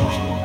[0.00, 0.39] 出什么。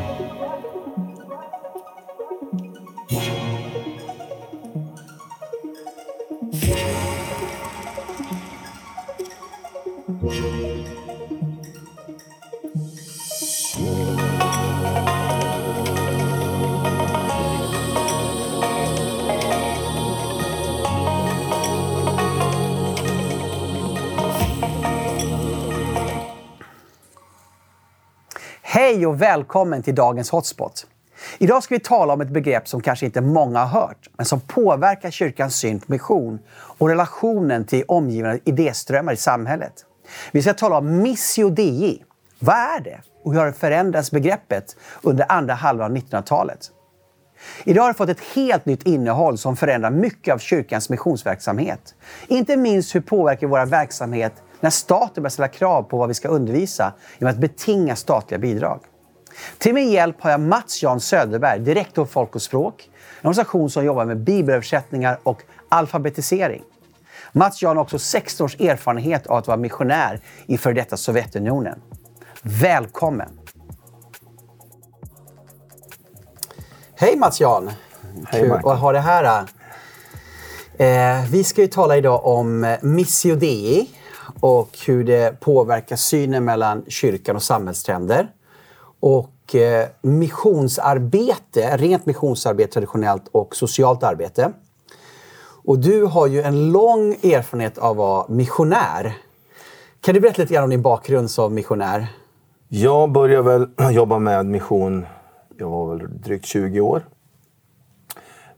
[28.95, 30.87] Hej och välkommen till dagens Hotspot.
[31.37, 34.39] Idag ska vi tala om ett begrepp som kanske inte många har hört, men som
[34.39, 39.73] påverkar kyrkans syn på mission och relationen till omgivande idéströmmar i samhället.
[40.31, 42.03] Vi ska tala om Missio Dei.
[42.39, 42.99] Vad är det?
[43.23, 46.71] Och hur har det förändrats begreppet under andra halvan av 1900-talet?
[47.63, 51.95] Idag har det fått ett helt nytt innehåll som förändrar mycket av kyrkans missionsverksamhet.
[52.27, 54.33] Inte minst hur påverkar vår verksamhet
[54.65, 58.79] när staten börjar ställa krav på vad vi ska undervisa genom att betinga statliga bidrag.
[59.57, 62.89] Till min hjälp har jag Mats Jan Söderberg, direktor Folk och språk,
[63.21, 66.63] en organisation som jobbar med bibelöversättningar och alfabetisering.
[67.31, 71.81] Mats Jan har också 16 års erfarenhet av att vara missionär i före detta Sovjetunionen.
[72.41, 73.39] Välkommen!
[76.95, 77.71] Hej Mats Jan!
[78.27, 79.45] Hej, Kul att ha det här.
[80.77, 83.89] Eh, vi ska ju tala idag om Missio Dei
[84.39, 88.27] och hur det påverkar synen mellan kyrkan och samhällstrender.
[88.99, 94.51] Och eh, missionsarbete, rent missionsarbete traditionellt och socialt arbete.
[95.65, 99.17] Och du har ju en lång erfarenhet av att vara missionär.
[100.01, 102.07] Kan du berätta lite grann om din bakgrund som missionär?
[102.67, 105.05] Jag började väl jobba med mission,
[105.57, 107.03] jag var väl drygt 20 år.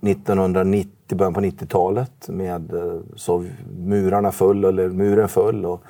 [0.02, 3.46] 1990, början på 90-talet med eh, så
[3.78, 5.66] murarna full, eller muren full.
[5.66, 5.82] Och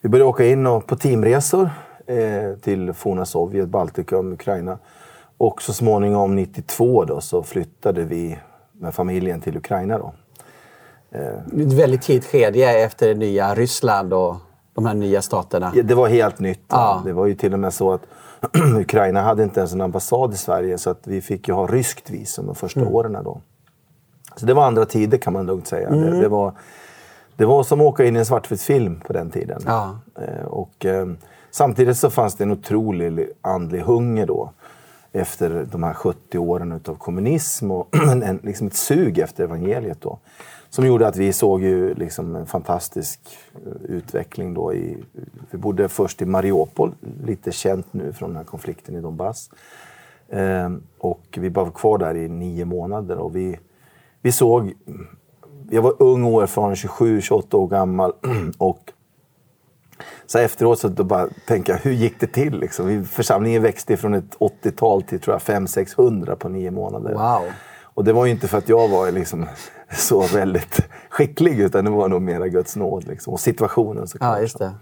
[0.00, 1.70] vi började åka in och, på teamresor
[2.06, 4.78] eh, till forna Sovjet, Baltikum, Ukraina.
[5.36, 8.38] Och så småningom 92 då, så flyttade vi
[8.72, 9.98] med familjen till Ukraina.
[9.98, 10.12] Då.
[11.12, 14.36] Ett väldigt tidigt skede efter det nya Ryssland och
[14.74, 15.72] de här nya staterna.
[15.74, 16.64] Ja, Det var helt nytt.
[16.68, 17.02] Ja.
[17.04, 18.02] Det var ju till och med så att
[18.80, 22.10] Ukraina hade inte ens en ambassad i Sverige så att vi fick ju ha ryskt
[22.10, 22.92] visum de första Mm.
[22.94, 23.16] åren.
[23.24, 23.40] Då.
[24.36, 25.88] Så det var andra tider kan man lugnt säga.
[25.88, 26.00] Mm.
[26.10, 26.52] Det, det, var,
[27.36, 29.62] det var som att åka in i en svartvit film på den tiden.
[29.66, 29.98] Ja.
[30.20, 31.06] Eh, Och, eh,
[31.50, 34.50] samtidigt så fanns det en otrolig andlig hunger då
[35.12, 37.88] efter de här 70 åren utav kommunism och
[38.22, 40.00] en, liksom ett sug efter evangeliet.
[40.00, 40.18] Då,
[40.74, 43.20] som gjorde att vi såg ju liksom en fantastisk
[43.54, 44.54] eh, utveckling.
[44.54, 45.04] Då i,
[45.50, 46.94] vi bodde först i Mariupol,
[47.24, 49.50] lite känt nu från den här konflikten i Donbass.
[50.28, 53.58] Ehm, och vi var kvar där i nio månader och vi,
[54.22, 54.72] vi såg...
[55.70, 58.12] Jag var ung och erfaren, 27-28 år gammal.
[58.58, 58.92] och
[60.26, 62.58] så efteråt så då bara tänker jag, hur gick det till?
[62.58, 63.04] Liksom?
[63.04, 67.14] Församlingen växte från ett 80-tal till tror jag 500-600 på nio månader.
[67.14, 67.52] Wow.
[67.94, 69.46] Och det var ju inte för att jag var liksom
[69.96, 70.80] så väldigt
[71.10, 73.04] skicklig utan det var nog mera Guds nåd.
[73.08, 73.32] Liksom.
[73.32, 74.36] Och situationen såklart.
[74.36, 74.72] Ja, just det.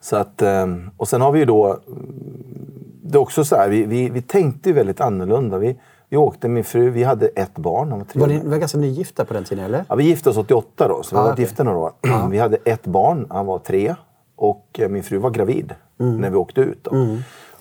[0.00, 1.78] Så att, ehm, och sen har vi ju då...
[3.02, 5.58] Det är också så här, vi, vi, vi tänkte ju väldigt annorlunda.
[5.58, 8.78] Vi, vi åkte, min fru, vi hade ett barn, var tre Var ni var ganska
[8.78, 9.84] nygifta på den tiden, eller?
[9.88, 11.44] Ja, vi gifte oss 88 då, så vi Ah, varit okej.
[11.44, 11.92] gifta några år.
[12.30, 13.94] Vi hade ett barn, han var tre.
[14.36, 16.16] Och eh, min fru var gravid Mm.
[16.20, 16.84] när vi åkte ut.
[16.84, 16.90] Då.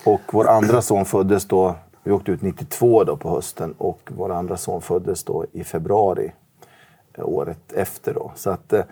[0.05, 1.75] Och vår andra son föddes då,
[2.07, 3.73] vi åkte ut 92 då på hösten.
[3.77, 6.31] Och vår andra son föddes då i februari
[7.13, 8.13] eh, året efter.
[8.13, 8.31] Då.
[8.35, 8.83] Så att, eh,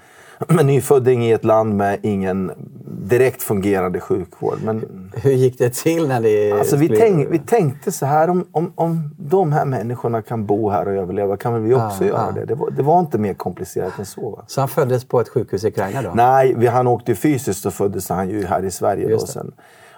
[0.59, 2.51] en nyfödding i ett land med ingen
[2.85, 4.57] direkt fungerande sjukvård.
[4.63, 6.51] Men Hur gick det till när ni...
[6.51, 10.69] Alltså vi, tänk, vi tänkte så här, om, om, om de här människorna kan bo
[10.69, 12.39] här och överleva kan väl vi också Ja, göra ja.
[12.39, 12.45] det.
[12.45, 14.29] Det var, det var inte mer komplicerat än så.
[14.29, 14.43] Va?
[14.47, 16.11] Så han föddes på ett sjukhus i Ukraina då?
[16.13, 19.05] Nej, vi, han åkte fysiskt så föddes han ju här i Sverige.
[19.05, 19.11] Då.
[19.11, 19.45] Just det.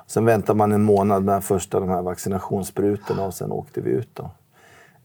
[0.08, 4.10] Sen, väntade man en månad med första de här vaccinationssprutorna och sen åkte vi ut.
[4.14, 4.30] Då.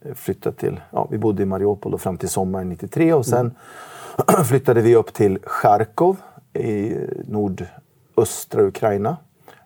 [0.01, 3.55] Eh, flyttade till, ja, vi bodde i Mariupol då fram till sommaren 93 och sen
[4.45, 6.17] flyttade vi upp till Charkov
[6.53, 9.17] i nordöstra Ukraina.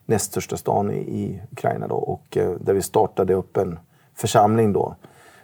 [0.06, 3.78] Näst största stan i, Ukraina då och eh, där vi startade upp en
[4.14, 4.94] församling då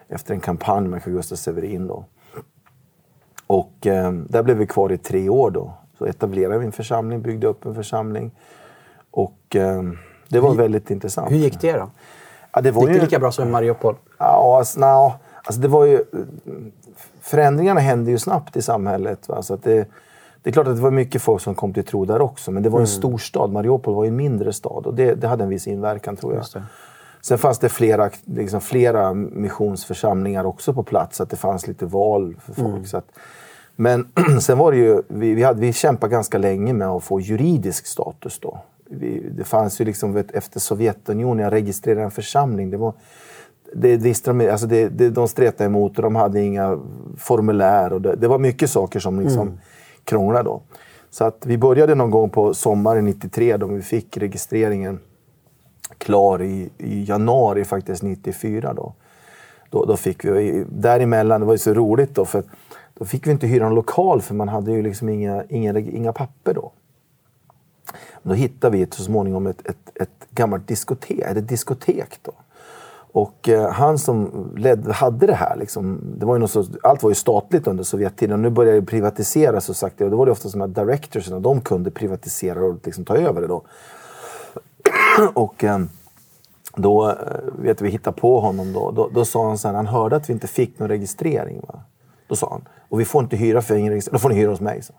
[0.09, 2.05] efter en kampanj med Carl Gustaf Severin då.
[3.47, 5.73] Och eh, där blev vi kvar i tre år då.
[5.99, 8.31] Så etablerade vi en församling, byggde upp en församling.
[9.12, 9.82] Och eh,
[10.29, 11.31] det var väldigt intressant.
[11.31, 11.91] Hur gick det då?
[12.53, 13.94] Ja, det var Gick det ju, lika bra som i Mariupol?
[14.19, 15.12] Ja, alltså, no,
[15.43, 16.05] alltså det var ju...
[17.20, 19.29] Förändringarna hände ju snabbt i samhället.
[19.29, 19.43] Va?
[19.43, 19.88] Så att det,
[20.43, 22.50] det är klart att det var mycket folk som kom till tro där också.
[22.50, 23.53] Men det var en stor stad.
[23.53, 24.87] Mariupol var ju en mindre stad.
[24.87, 26.44] Och det, det hade en viss inverkan tror jag.
[26.55, 26.62] Det.
[27.20, 31.17] Sen fanns det flera, liksom, flera missionsförsamlingar också på plats.
[31.17, 32.87] Så att det fanns lite val för folk.
[32.87, 33.06] Så att,
[33.76, 34.09] men
[34.41, 37.87] sen var det ju, vi, vi, hade, vi kämpade ganska länge med att få juridisk
[37.87, 38.59] status då.
[38.93, 42.71] Vi, det fanns ju liksom vet, efter Sovjetunionen, jag registrerade en församling.
[42.71, 42.94] Det var,
[43.75, 46.79] det, det, alltså det, det, de stretade emot och de hade inga
[47.17, 47.93] formulär.
[47.93, 49.59] Och det, det var mycket saker som liksom mm.
[50.05, 50.62] krånglade då.
[51.11, 54.99] Så att vi började någon gång på sommaren 93 då vi fick registreringen
[55.99, 58.95] klar i, i januari faktiskt 94 då.
[59.71, 62.43] Då, då fick vi, däremellan, det var ju så roligt då för
[62.95, 66.12] då fick vi inte hyra en lokal för man hade ju liksom inga, inga, inga
[66.12, 66.73] papper då.
[68.23, 72.33] Då hittade vi så småningom ett, ett, ett gammalt diskotek, ett diskotek då.
[73.12, 77.03] Och eh, han som led, hade det här, liksom, det var ju något så, allt
[77.03, 78.43] var ju statligt under Sovjettiden.
[78.43, 81.91] Nu började det privatiseras och sagt, och då var det ofta sådana directors, de kunde
[81.91, 83.62] privatisera och liksom ta över det då.
[85.35, 85.79] och eh,
[86.77, 87.17] då, eh,
[87.59, 90.29] vet vi hittade på honom då, då, då sa han så här, han hörde att
[90.29, 91.61] vi inte fick någon registrering.
[91.69, 91.81] Va?
[92.29, 94.50] Då sa han, och vi får inte hyra för ingen registrering, då får ni hyra
[94.50, 94.83] hos mig.
[94.83, 94.93] Så.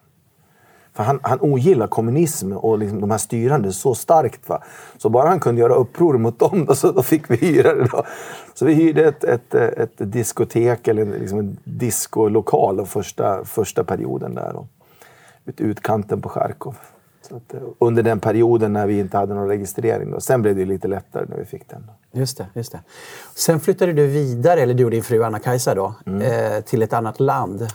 [0.94, 4.50] För han, han ogillar kommunism och liksom de här styrande så starkt.
[4.50, 4.64] Va?
[4.98, 7.88] Så bara han kunde göra uppror mot dem, då, så, då fick vi hyra det.
[7.92, 8.04] Då.
[8.54, 14.36] Så vi hyrde ett, ett, ett diskotek, eller liksom en diskolokal, den första, första perioden
[14.36, 14.54] där.
[14.54, 14.68] Då.
[15.46, 16.76] Ut utkanten på Charkov.
[17.32, 20.12] Att, eh, under den perioden när vi inte hade någon registrering.
[20.12, 20.20] Då.
[20.20, 21.84] Sen blev det lite lättare när vi fick den.
[21.88, 22.20] Då.
[22.20, 22.80] Just det, just det.
[23.36, 26.22] Sen flyttade du vidare, eller du och din fru Anna-Kajsa, då, mm.
[26.22, 27.68] eh, till ett annat land.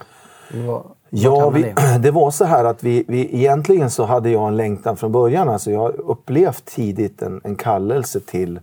[0.66, 4.56] Var, ja, vi, det var så här att vi, vi, egentligen så hade jag en
[4.56, 5.48] längtan från början.
[5.48, 8.60] Alltså jag har upplevt tidigt en, en kallelse till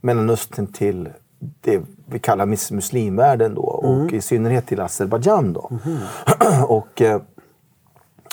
[0.00, 1.08] Mellanöstern, till
[1.60, 4.04] det vi kallar muslimvärlden då mm.
[4.04, 5.56] och i synnerhet till Azerbajdzjan.
[5.70, 5.98] Mm.
[6.68, 7.20] och eh,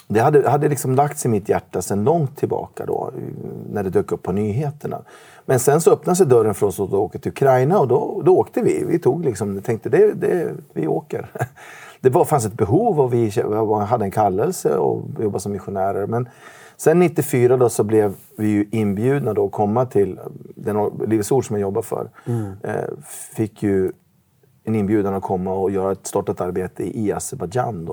[0.07, 3.11] det hade, hade liksom lagts i mitt hjärta sedan långt tillbaka då,
[3.71, 5.01] när det dök upp på nyheterna.
[5.45, 8.37] Men sen så öppnade sig dörren för oss att åka till Ukraina och då, då
[8.37, 8.85] åkte vi.
[8.87, 11.29] Vi tog liksom, tänkte det, det, vi åker.
[12.01, 13.31] Det var, fanns ett behov och vi
[13.87, 16.07] hade en kallelse och jobbade som missionärer.
[16.07, 16.29] Men
[16.77, 20.19] sen 94 då så blev vi inbjudna då att komma till
[20.55, 22.09] den Livets Ord som jag jobbar för.
[22.25, 22.51] Mm.
[22.63, 22.83] Eh,
[23.35, 23.91] fick ju
[24.63, 27.89] en inbjudan att komma och göra ett, starta ett arbete i Azerbajdzjan.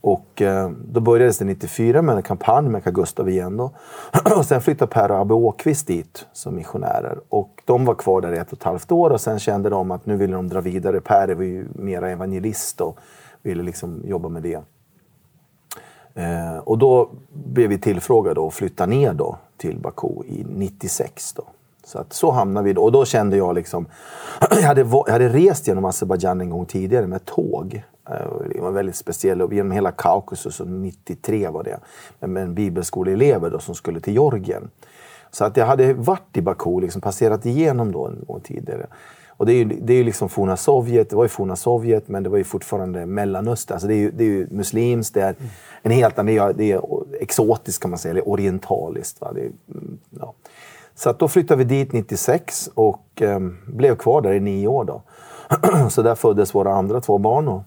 [0.00, 3.56] Och eh, då började det 94 med en kampanj med Carl Gustav igen.
[3.56, 3.70] Då.
[4.36, 7.18] och sen flyttade Per och Abbe Åkvist dit som missionärer.
[7.28, 9.90] Och de var kvar där i ett och ett halvt år och sen kände de
[9.90, 11.00] att nu ville de dra vidare.
[11.00, 12.98] Per var ju mera evangelist och
[13.42, 14.60] ville liksom jobba med det.
[16.14, 21.32] Eh, och då blev vi tillfrågade att flytta ner då till Baku i 96.
[21.32, 21.44] Då.
[21.84, 22.82] Så, att, så hamnade vi då.
[22.82, 23.86] Och då kände jag liksom...
[24.50, 27.82] jag, hade, jag hade rest genom Azerbajdzjan en gång tidigare med tåg.
[28.10, 28.14] Eh,
[28.54, 29.52] det var väldigt speciellt.
[29.52, 31.78] Genom hela Kaukasus, 93 var det.
[32.26, 34.70] Med en bibelskoleelever då, som skulle till Georgien.
[35.30, 38.86] Så att jag hade varit i Baku, liksom passerat igenom då en gång tidigare.
[39.40, 42.08] Och det är ju, det är ju liksom forna Sovjet, det var ju forna Sovjet
[42.08, 43.74] men det var ju fortfarande Mellanöstern.
[43.74, 45.34] Alltså det, är ju, det är ju muslimskt, det är
[45.82, 46.82] en helt annan, det är, det är
[47.20, 49.20] exotiskt kan man säga, eller orientaliskt.
[49.20, 49.32] Va?
[49.32, 50.34] Det är, mm, ja.
[51.00, 54.84] Så att då flyttade vi dit 96 och eh, blev kvar där i nio år.
[54.84, 55.02] Då.
[55.90, 57.48] så där föddes våra andra två barn.
[57.48, 57.62] Och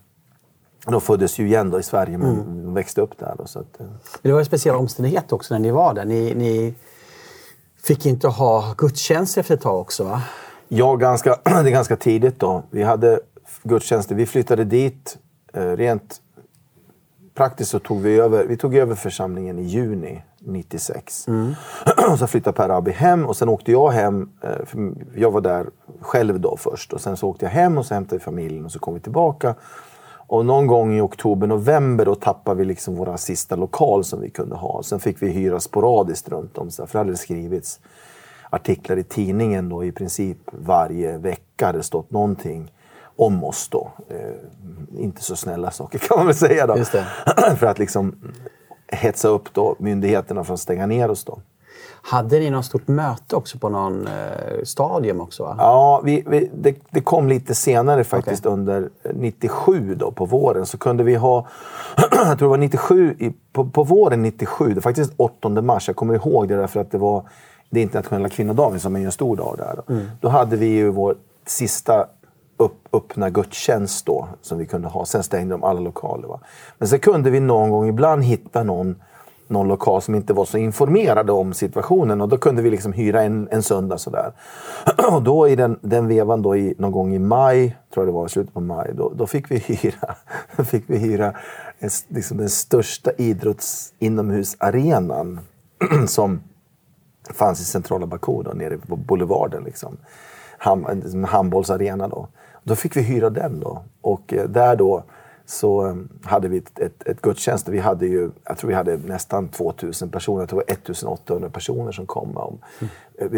[0.85, 2.73] de föddes ju igen i Sverige men mm.
[2.73, 3.35] växte upp där.
[3.37, 3.85] Då, så att, eh.
[4.21, 6.05] Det var en speciell omständighet också när ni var där.
[6.05, 6.73] Ni, ni
[7.83, 10.21] fick inte ha gudstjänst efter ett tag också va?
[10.67, 12.63] Ja, ganska, det är ganska tidigt då.
[12.69, 13.19] Vi hade
[13.63, 14.15] gudstjänster.
[14.15, 15.17] Vi flyttade dit
[15.53, 16.21] eh, rent
[17.33, 21.27] praktiskt så tog vi över, vi tog över församlingen i juni 96.
[21.27, 21.55] Mm.
[22.17, 24.29] så flyttade Per Abi hem och sen åkte jag hem.
[24.41, 24.49] Eh,
[25.15, 25.65] jag var där
[26.01, 28.71] själv då först och sen så åkte jag hem och så hämtade vi familjen och
[28.71, 29.55] så kom vi tillbaka.
[30.27, 34.29] Och någon gång i oktober, november då tappade vi liksom våra sista lokal som vi
[34.29, 34.83] kunde ha.
[34.83, 36.71] Sen fick vi hyra sporadiskt runt om.
[36.71, 37.79] För det hade skrivits
[38.49, 41.65] artiklar i tidningen då i princip varje vecka.
[41.65, 42.71] hade stått någonting
[43.15, 43.91] om oss då.
[44.09, 46.75] Eh, inte så snälla saker kan man väl säga då.
[47.57, 48.15] för att liksom
[48.87, 51.39] hetsa upp då myndigheterna för att stänga ner oss då.
[52.05, 55.43] Hade ni något stort möte också på någon eh, stadium också?
[55.43, 55.55] Va?
[55.57, 58.53] Ja, vi, vi, det, det, kom lite senare faktiskt okay.
[58.53, 60.65] under 97 då på våren.
[60.65, 61.47] Så kunde vi ha,
[62.11, 65.95] jag tror det var 97, i, på, på våren 97, det faktiskt 8 mars, jag
[65.95, 67.29] kommer ihåg det därför att det var
[67.69, 69.75] det internationella kvinnodagen som är en stor dag där.
[69.75, 70.05] Då, mm.
[70.21, 72.07] då hade vi ju vår sista
[72.63, 75.05] upp, öppna gudstjänst då, som vi kunde ha.
[75.05, 76.27] Sen stängde de alla lokaler.
[76.27, 76.39] Va?
[76.77, 78.95] Men sen kunde vi någon gång ibland hitta någon,
[79.47, 83.21] någon lokal som inte var så informerade om situationen och då kunde vi liksom hyra
[83.21, 84.31] en, en söndag sådär.
[85.11, 88.17] Och då i den, den vevan då i, någon gång i maj, tror jag det
[88.17, 90.15] var, slutet på maj, då, då fick vi hyra,
[90.63, 91.33] fick vi hyra
[91.79, 95.39] en, liksom den största idrotts inomhusarenan
[96.07, 96.41] som
[97.29, 99.63] fanns i centrala Baku, då, nere på Boulevarden.
[99.63, 99.97] Liksom.
[100.57, 102.27] Ham, en liksom handbollsarena då.
[102.63, 103.83] Då fick vi hyra den då.
[104.01, 105.03] Och eh, där då
[105.45, 107.67] så um, hade vi ett, ett, ett gudstjänst.
[107.67, 110.41] Vi hade ju, jag tror vi hade nästan 2000 personer.
[110.41, 112.37] Jag tror det var 1800 personer som kom.
[112.37, 112.93] Om, mm.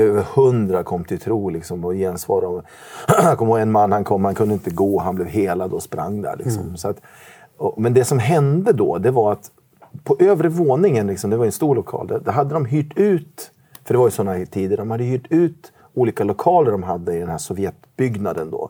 [0.08, 2.62] Över 100 kom till tro liksom, och gensvarade.
[3.08, 5.00] Jag kommer ihåg en man, han kom, han kunde inte gå.
[5.00, 6.36] Han blev helad och sprang där.
[6.38, 6.64] Liksom.
[6.64, 6.78] Mm.
[6.78, 7.02] Så att,
[7.58, 9.52] och, men det som hände då, det var att
[10.04, 13.52] på övre våningen, liksom, det var en stor lokal, där, där hade de hyrt ut,
[13.84, 17.20] för det var ju sådana tider, de hade hyrt ut olika lokaler de hade i
[17.20, 18.70] den här Sovjetbyggnaden då,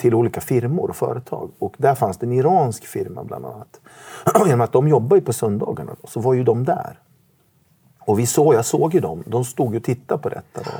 [0.00, 1.50] till olika firmor och företag.
[1.58, 3.80] Och där fanns det en iransk firma bland annat.
[4.46, 6.98] Genom att de jobbar ju på söndagarna då, så var ju de där.
[8.00, 10.62] Och vi såg, jag såg ju dem, de stod och tittade på detta.
[10.62, 10.70] Då.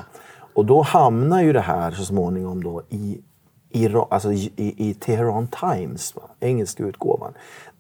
[0.54, 3.20] Och då hamnar ju det här så småningom då i,
[3.70, 6.22] i, alltså i, i Teheran Times, va?
[6.40, 7.32] engelska utgåvan.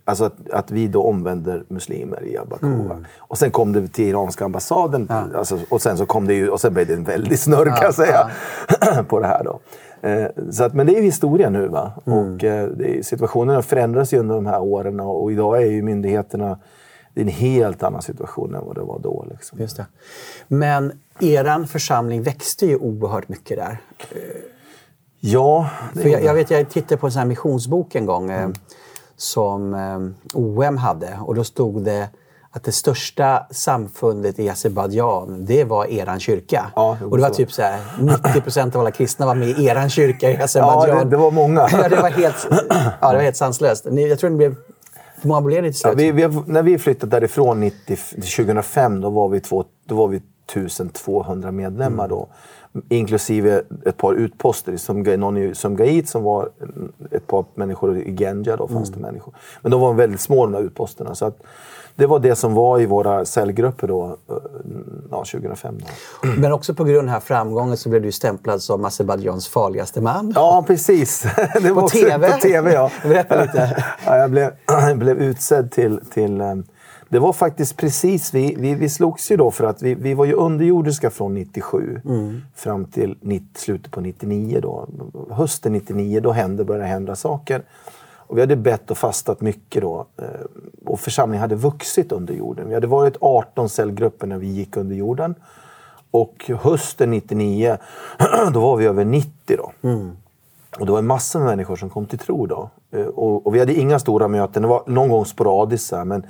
[0.04, 2.94] Alltså att, att, vi då omvänder muslimer i Abakova.
[2.94, 3.06] Mm.
[3.18, 5.06] Och sen kom det till iranska ambassaden.
[5.10, 5.24] Ja.
[5.38, 7.82] Alltså, och sen så kom det ju, och sen blev det en väldig snurr kan
[7.82, 8.30] jag säga.
[8.80, 9.02] Ja.
[9.08, 9.60] på det här då.
[10.00, 11.68] Eh, så att, men det är ju historia nu.
[11.68, 11.92] Va?
[12.06, 12.18] Mm.
[12.18, 16.58] Och, eh, situationen förändras ju under de här åren och, och idag är ju myndigheterna
[17.14, 19.26] det är en helt annan situation än vad det var då.
[19.30, 19.58] Liksom.
[19.58, 19.86] Just det.
[20.48, 23.78] Men er församling växte ju oerhört mycket där.
[25.20, 25.70] Ja.
[25.94, 28.30] För jag, jag, vet, jag tittade på en sån här missionsbok en gång.
[28.30, 28.52] Mm
[29.20, 29.98] som eh,
[30.34, 32.08] OM hade och då stod det
[32.52, 36.70] att det största samfundet i Azerbajdzjan, det var eran kyrka.
[36.76, 37.34] Ja, och det var så.
[37.34, 40.98] typ så här, 90 procent av alla kristna var med i eran kyrka i Azerbajdzjan.
[40.98, 41.68] Ja, det, det, var många.
[41.72, 42.46] ja, det var helt,
[43.00, 43.86] ja, det var helt sanslöst.
[43.90, 44.54] Jag tror det blev...
[45.22, 45.92] Hur många blev det till slut?
[45.92, 50.08] Ja, vi, vi, när vi flyttade därifrån 90, 2005, då var vi, två, då var
[50.08, 50.16] vi
[50.52, 52.04] 1200 medlemmar.
[52.04, 52.16] Mm.
[52.16, 52.28] Då
[52.88, 54.76] inklusive ett par utposter.
[54.76, 56.48] Som, någon i Sumgait som var
[57.10, 58.56] ett par människor i Genja.
[58.56, 59.00] Då fanns mm.
[59.00, 59.34] det människor.
[59.62, 61.14] Men de var väldigt små de där utposterna.
[61.14, 61.42] Så att,
[62.00, 64.36] det var det som var i våra cellgrupper då, eh,
[65.10, 65.78] ja, 2005.
[65.78, 66.28] Då.
[66.38, 70.00] Men också på grund av den här framgången så blev du stämplad som Azerbajdzjans farligaste
[70.00, 70.32] man.
[70.34, 71.22] Ja, precis.
[71.62, 72.32] Det var på TV?
[72.32, 72.90] På TV, ja.
[73.02, 73.84] Berätta lite.
[74.06, 74.52] Ja, jag, blev,
[74.96, 76.54] blev utsedd till, till eh,
[77.10, 80.24] det var faktiskt precis, vi, vi, vi slogs ju då för att vi, vi var
[80.24, 82.42] ju underjordiska från 97 mm.
[82.54, 84.60] fram till 90, slutet på 99.
[84.60, 84.88] Då.
[85.30, 87.62] Hösten 99 då hände, började hända saker.
[88.30, 90.06] Och vi hade bett och fastat mycket då.
[90.16, 90.24] Eh,
[90.86, 92.68] och församlingen hade vuxit under jorden.
[92.68, 95.34] Vi hade varit 18 cellgrupper när vi gick under jorden.
[96.10, 97.76] Och hösten 99,
[98.52, 99.72] då var vi över 90 då.
[99.82, 100.10] Mm.
[100.78, 102.70] Och det var en massa människor som kom till tro då.
[102.90, 106.26] Eh, och, och vi hade inga stora möten, det var någon gång sporadiskt men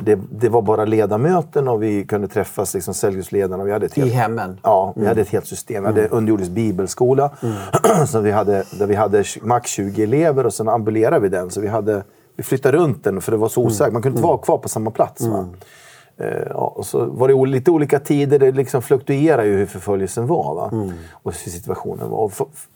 [0.00, 3.64] det, det, var bara ledamöten och vi kunde träffas, liksom Cellgusledarna.
[3.64, 4.58] Vi hade ett I hemmen?
[4.62, 5.08] Ja, vi mm.
[5.08, 5.82] hade ett helt system.
[5.82, 6.16] Vi hade mm.
[6.16, 8.06] underjordisk bibelskola mm.
[8.06, 11.50] så vi hade, där vi hade max 20 elever och sen ambulerade vi den.
[11.50, 12.04] Så vi, hade,
[12.36, 13.80] vi flyttade runt den för det var så osäkert.
[13.80, 13.92] Mm.
[13.92, 15.20] Man kunde inte vara kvar på samma plats.
[15.20, 15.46] Va?
[16.20, 18.38] Uh, ja, och så var det lite olika tider.
[18.38, 20.54] Det liksom fluktuerade ju hur förföljelsen var.
[20.54, 20.70] Va?
[20.72, 20.92] Mm.
[21.12, 22.18] Och hur situationen var.
[22.18, 22.32] Och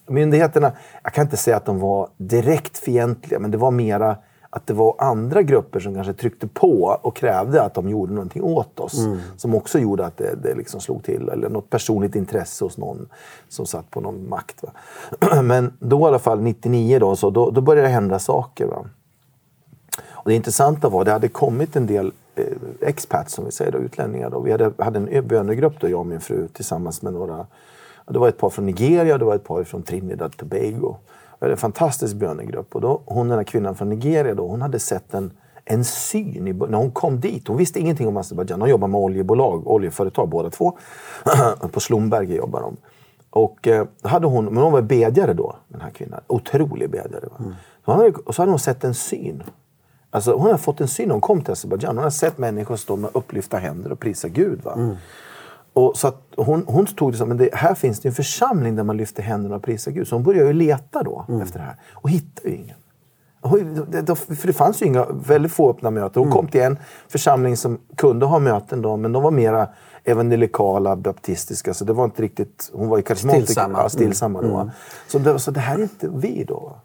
[0.09, 4.17] myndigheterna, jag kan inte säga att de var direkt fientliga, men det var mera
[4.57, 8.43] att det var andra grupper som kanske tryckte på och krävde att de gjorde någonting
[8.43, 8.99] åt oss.
[8.99, 9.19] Mm.
[9.37, 11.29] Som också gjorde att det, det liksom slog till.
[11.29, 13.09] Eller något personligt intresse hos någon
[13.49, 14.63] som satt på någon makt.
[14.63, 15.43] Va?
[15.43, 18.67] Men då i alla fall 99 då, så då, då började det hända saker.
[18.67, 18.87] Va?
[20.09, 22.45] Och det intressanta var att det hade kommit en del eh,
[22.81, 24.31] expats, som vi säger, då, utlänningar.
[24.31, 24.41] Då.
[24.41, 27.47] Vi hade, hade en bönegrupp, då, jag och min fru, tillsammans med några
[28.07, 30.97] det var ett par från Nigeria, det var ett par från Trinidad och Tobago.
[31.39, 32.75] Vi hade en fantastisk bönegrupp.
[32.75, 35.33] Och då, hon, den här kvinnan från Nigeria, då, hon hade sett en,
[35.65, 37.49] en syn i, när hon kom dit.
[37.49, 38.61] Hon visste ingenting om Azerbajdzjan.
[38.61, 40.79] De jobbar med oljebolag, oljeföretag båda två.
[41.73, 42.77] på Slumberget jobbar de.
[43.31, 46.21] Och, eh, hade hon, men hon var bedjare då, den här kvinnan.
[46.27, 47.27] Otrolig bedjare.
[47.31, 47.37] Va?
[47.39, 47.55] Mm.
[47.85, 49.43] Så, hade, och så hade hon sett en syn.
[50.11, 51.97] Alltså, hon hade fått en syn när hon kom till Azerbajdzjan.
[51.97, 54.63] Hon hade sett människor stå med upplyfta händer och prisa Gud.
[54.63, 54.73] Va?
[54.73, 54.97] Mm.
[55.77, 58.97] Och så hon, hon tog det som att här finns det en församling där man
[58.97, 60.09] lyfter händerna och prisar Gud.
[60.09, 61.41] Så hon började ju leta då mm.
[61.41, 62.77] efter det här och hittade ju ingen.
[64.37, 66.21] För det fanns ju inga, väldigt få öppna möten.
[66.21, 66.37] Hon mm.
[66.37, 66.79] kom till en
[67.09, 69.69] församling som kunde ha möten då, men de var mera
[70.05, 71.75] evangelikala, baptistiska.
[71.75, 72.71] Så det var inte riktigt...
[72.73, 73.45] Hon var ju karismatiker.
[73.45, 73.79] Stillsamma.
[73.79, 74.51] Ja, stillsamma mm.
[74.51, 74.71] då.
[75.09, 76.77] Så, det, så det här är inte vi då.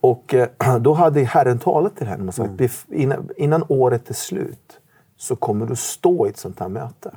[0.00, 2.70] Och eh, då hade Herren talat till henne och sagt mm.
[2.92, 4.80] innan, innan året är slut
[5.16, 7.10] så kommer du stå i ett sånt här möte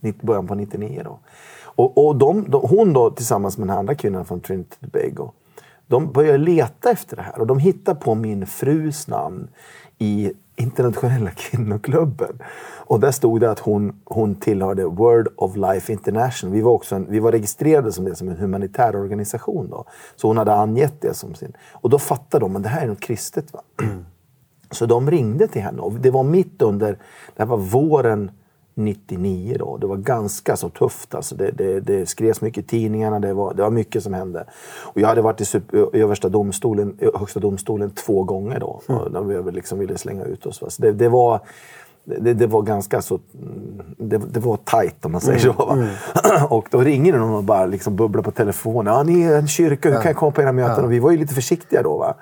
[0.00, 1.02] början på 99.
[1.04, 1.18] Då.
[1.64, 5.32] Och, och de, de, hon då tillsammans med den andra kvinnan från Trinity Tobago,
[5.86, 9.48] de började leta efter det här och de hittade på min frus namn
[9.98, 12.42] i internationella kvinnoklubben.
[12.86, 16.54] Och där stod det att hon, hon tillhörde Word of Life International.
[16.54, 19.70] Vi var, också en, vi var registrerade som, det, som en humanitär organisation.
[19.70, 19.84] Då.
[20.16, 21.52] Så hon hade angett det som sin...
[21.72, 23.52] Och då fattade de att det här är något kristet.
[23.52, 23.60] Va?
[24.70, 25.82] Så de ringde till henne.
[25.82, 26.92] Och det var mitt under...
[27.36, 28.30] Det här var våren
[28.76, 29.76] 99 då.
[29.76, 31.14] Det var ganska så tufft.
[31.14, 34.44] Alltså det, det, det skrevs mycket i tidningarna, det var, det var mycket som hände.
[34.82, 38.80] Och jag hade varit i, super, översta domstolen, högsta domstolen två gånger då.
[38.88, 39.02] Mm.
[39.12, 40.62] När vi liksom ville slänga ut oss.
[40.68, 41.40] Så det, det var...
[42.20, 43.20] Det, det, var ganska så...
[43.98, 45.72] Det, det var tajt om man säger mm, så.
[45.72, 45.88] Mm.
[46.50, 48.94] Och då ringer någon och bara liksom bubblar på telefonen.
[48.94, 50.74] Ja, ni är en kyrka, hur kan jag komma på era möten?
[50.78, 50.82] Ja.
[50.84, 51.98] Och vi var ju lite försiktiga då.
[51.98, 52.14] Va?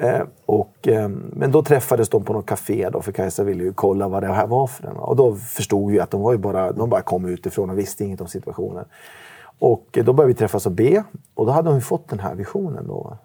[0.00, 3.72] Eh, och, eh, men då träffades de på något café då, för Kajsa ville ju
[3.72, 4.96] kolla vad det här var för en.
[4.96, 8.04] Och då förstod vi att de, var ju bara, de bara kom utifrån och visste
[8.04, 8.84] inget om situationen.
[9.58, 11.04] Och eh, då började vi träffas och be.
[11.34, 12.86] Och då hade hon fått den här visionen.
[12.86, 13.16] Då.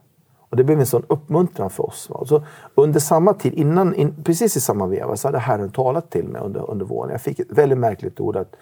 [0.50, 2.10] Och det blev en sån uppmuntran för oss.
[2.10, 2.25] Va?
[2.25, 2.44] Så
[2.75, 6.42] under samma tid, innan, in, precis i samma veva, så hade Herren talat till mig
[6.42, 7.12] under, under våren.
[7.12, 8.36] Jag fick ett väldigt märkligt ord.
[8.36, 8.56] att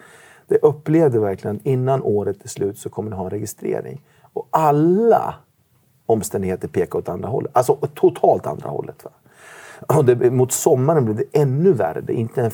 [0.46, 4.02] Det upplevde verkligen att innan året är slut så kommer ni ha en registrering.
[4.32, 5.34] Och alla
[6.12, 7.50] omständigheter pekar åt andra hållet.
[7.54, 9.04] Alltså totalt andra hållet.
[9.04, 9.10] Va?
[9.88, 12.00] Och det, mot sommaren blev det ännu värre.
[12.00, 12.12] Det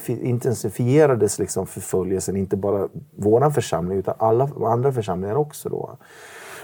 [0.08, 5.68] intensifierades liksom förföljelsen, inte bara vår församling utan alla andra församlingar också.
[5.68, 5.98] Då.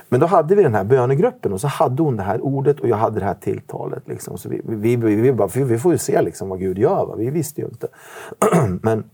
[0.08, 2.88] Men då hade vi den här bönegruppen och så hade hon det här ordet och
[2.88, 4.08] jag hade det här tilltalet.
[4.08, 4.38] Liksom.
[4.38, 7.06] Så vi, vi, vi, vi, bara, vi får ju se liksom vad Gud gör.
[7.06, 7.14] Va?
[7.16, 7.88] Vi visste ju inte.
[8.82, 9.04] Men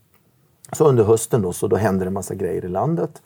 [0.73, 3.23] så under hösten då, så då hände det en massa grejer i landet.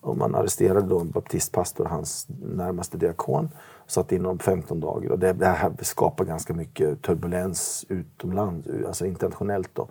[0.00, 3.50] Och man arresterade då en baptistpastor och hans närmaste diakon
[3.86, 5.10] satt inom 15 dagar.
[5.10, 9.70] Och det, det här skapar ganska mycket turbulens utomlands, alltså internationellt.
[9.72, 9.88] Då.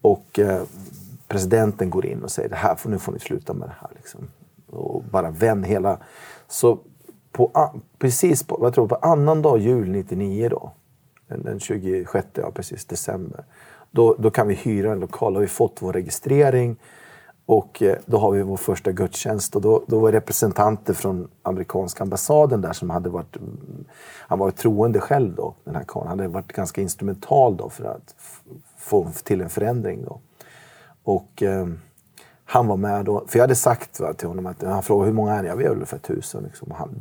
[0.00, 0.62] Och eh,
[1.28, 3.90] presidenten går in och säger det här, nu får ni sluta med det här.
[3.94, 4.20] Liksom.
[4.66, 5.98] Och bara vänd hela...
[6.48, 6.78] Så
[7.32, 10.72] på, precis på, jag tror på annandag jul 99 då,
[11.26, 13.44] den 26, ja precis, december.
[13.90, 15.32] Då, då kan vi hyra en lokal.
[15.32, 16.76] Då har vi fått vår registrering.
[17.46, 22.02] Och eh, då har vi vår första gudstjänst och då, då var representanter från amerikanska
[22.02, 23.36] ambassaden där som hade varit...
[24.18, 26.08] Han var troende själv då, den här karln.
[26.08, 28.14] Han hade varit ganska instrumental då för att
[28.78, 30.20] få till en förändring då.
[31.04, 31.66] Och eh,
[32.44, 33.24] han var med då.
[33.26, 35.48] För jag hade sagt va, till honom att han frågade hur många är ni?
[35.48, 36.42] Ja, vi är ungefär tusen.
[36.44, 36.70] Liksom.
[36.70, 37.00] Han,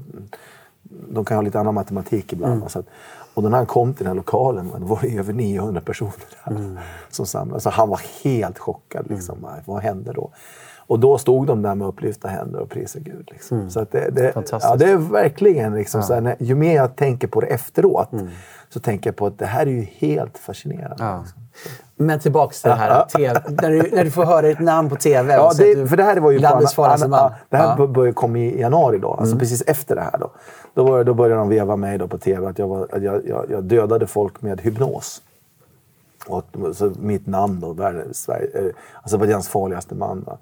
[1.09, 2.53] de kan ha lite annan matematik ibland.
[2.53, 2.69] Mm.
[2.69, 2.85] Så att,
[3.33, 6.13] och när han kom till den här lokalen det var det över 900 personer
[6.45, 6.79] där mm.
[7.09, 7.63] som samlades.
[7.63, 9.05] Så han var helt chockad.
[9.09, 9.37] Liksom.
[9.37, 9.61] Mm.
[9.65, 10.31] Vad hände då?
[10.87, 13.29] Och då stod de där med upplyfta händer och prisade Gud.
[13.31, 13.57] Liksom.
[13.57, 13.69] Mm.
[13.69, 16.07] Så det, det, ja, det är verkligen liksom, ja.
[16.07, 18.29] så här, ju mer jag tänker på det efteråt mm.
[18.69, 20.95] så tänker jag på att det här är ju helt fascinerande.
[20.99, 21.19] Ja.
[21.19, 21.41] Liksom.
[21.95, 24.95] Men tillbaka till det här TV, när, du, när du får höra ditt namn på
[24.95, 25.33] TV.
[25.33, 27.31] Ja, det, för det här var ju landets farligaste man.
[27.49, 28.13] Det här ja.
[28.13, 29.39] kom i januari, då, alltså mm.
[29.39, 30.17] precis efter det här.
[30.19, 30.31] Då.
[30.73, 33.27] Då, var, då började de veva mig då på TV att jag, var, att jag,
[33.27, 35.21] jag, jag dödade folk med hypnos.
[36.27, 38.65] Och så mitt namn då, världens, eh,
[39.03, 40.23] Azerbajdzjans farligaste man.
[40.23, 40.37] Va?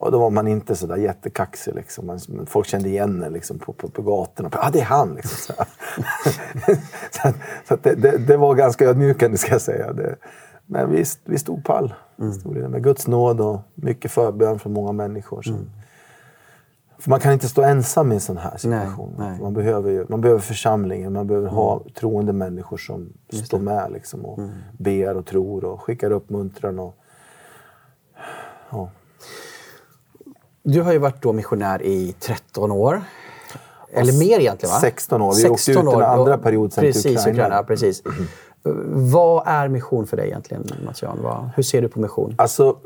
[0.00, 1.74] Och då var man inte så där jättekaxig.
[1.74, 2.18] Liksom.
[2.46, 4.50] folk kände igen en liksom, på, på, på gatorna.
[4.52, 5.14] Ja, ah, det är han!
[5.14, 5.54] Liksom,
[6.24, 6.32] så
[7.10, 7.32] så,
[7.68, 9.92] så det, det, det, var ganska ödmjukande, ska jag säga.
[9.92, 10.16] Det,
[10.66, 11.94] men vi, vi stod pall.
[12.18, 12.32] Mm.
[12.32, 15.42] Stod med Guds nåd och mycket förbön från många människor.
[15.42, 15.50] Så.
[15.50, 15.70] Mm.
[17.00, 19.14] För man kan inte stå ensam i en sån här situation.
[19.18, 19.40] Nej, nej.
[19.40, 21.56] Man, behöver ju, man behöver församlingen, man behöver mm.
[21.56, 23.64] ha troende människor som Just står det.
[23.64, 24.50] med liksom, och mm.
[24.78, 26.78] ber och tror och skickar uppmuntran.
[26.78, 26.94] Och,
[28.70, 28.90] ja.
[30.62, 33.02] Du har ju varit då missionär i 13 år.
[33.92, 34.80] Eller mer egentligen va?
[34.80, 35.34] 16 år.
[35.34, 37.30] Vi 16 åkte ut en andra period sen precis, till Ukraina.
[37.32, 38.02] Ukraina precis.
[38.06, 38.26] Mm.
[39.10, 41.50] Vad är mission för dig egentligen, Mats Jan?
[41.56, 42.34] Hur ser du på mission?
[42.38, 42.76] Alltså,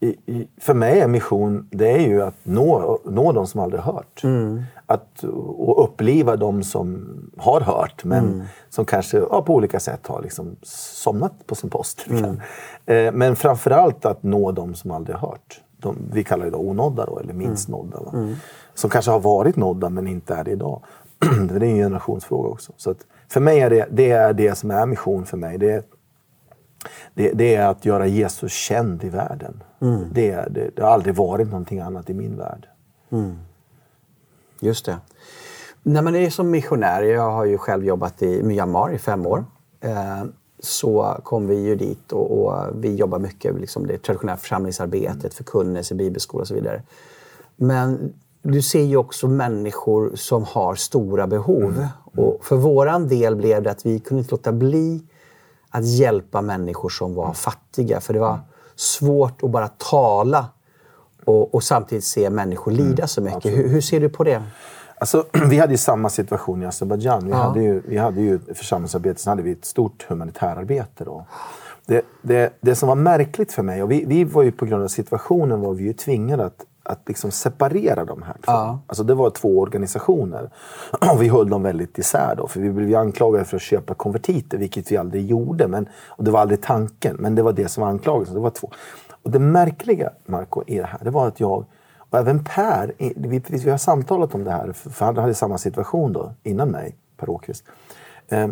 [0.00, 3.82] i, i, för mig är mission det är ju att nå, nå de som aldrig
[3.82, 4.24] hört.
[4.24, 4.62] Mm.
[4.86, 5.24] Att,
[5.56, 8.46] och uppliva de som har hört men mm.
[8.68, 12.06] som kanske ja, på olika sätt har liksom somnat på sin post.
[12.10, 12.40] Mm.
[12.86, 15.60] Eh, men framförallt att nå de som aldrig har hört.
[15.76, 17.80] De, vi kallar det då onådda då, eller minst mm.
[17.80, 18.18] nådda.
[18.18, 18.34] Mm.
[18.74, 20.82] Som kanske har varit nådda men inte är det idag.
[21.48, 22.72] det är en generationsfråga också.
[22.76, 25.58] Så att, för mig är det, det är det som är mission för mig.
[25.58, 25.82] Det är,
[27.14, 29.62] det, det är att göra Jesus känd i världen.
[29.80, 30.04] Mm.
[30.12, 32.68] Det, det, det, har aldrig varit någonting annat i min värld.
[33.10, 33.38] Mm.
[34.60, 34.96] Just det.
[35.82, 39.44] När man är som missionär, jag har ju själv jobbat i Myanmar i fem år.
[39.80, 40.24] Eh,
[40.60, 45.34] så kom vi ju dit och, och vi jobbar mycket med liksom det traditionella församlingsarbetet,
[45.34, 46.82] förkunnelse, bibelskola och så vidare.
[47.56, 51.72] Men du ser ju också människor som har stora behov.
[51.72, 51.88] Mm.
[52.16, 55.02] Och för våran del blev det att vi kunde inte låta bli
[55.70, 58.00] att hjälpa människor som var fattiga.
[58.00, 58.38] För det var
[58.76, 60.46] svårt att bara tala
[61.24, 63.44] och, och samtidigt se människor lida mm, så mycket.
[63.44, 64.42] Hur, hur, ser du på det?
[65.00, 67.24] Alltså, vi hade ju samma situation i Azerbajdzjan.
[67.24, 67.36] Vi, ja.
[67.36, 71.04] hade ju, vi hade ju församlingsarbete, sen hade vi ett stort humanitärarbete.
[71.04, 71.26] Då.
[71.86, 74.84] Det, det, det som var märkligt för mig, och vi, vi var ju på grund
[74.84, 78.52] av situationen var vi ju tvingade att att liksom separera de här två.
[78.52, 78.78] Ja.
[78.86, 80.50] Alltså det var två organisationer.
[81.12, 84.58] Och vi höll dem väldigt isär då, för vi blev anklagade för att köpa konvertiter,
[84.58, 85.68] vilket vi aldrig gjorde.
[85.68, 88.34] Men, och det var aldrig tanken, men det var det som var anklagelsen.
[88.34, 88.70] Det var två.
[89.22, 91.64] Och det märkliga, Marco, i det här, det var att jag
[92.10, 96.12] och även Per, vi, vi har samtalat om det här, för han hade samma situation
[96.12, 97.64] då, innan mig, Per Åkvist,
[98.28, 98.48] eh,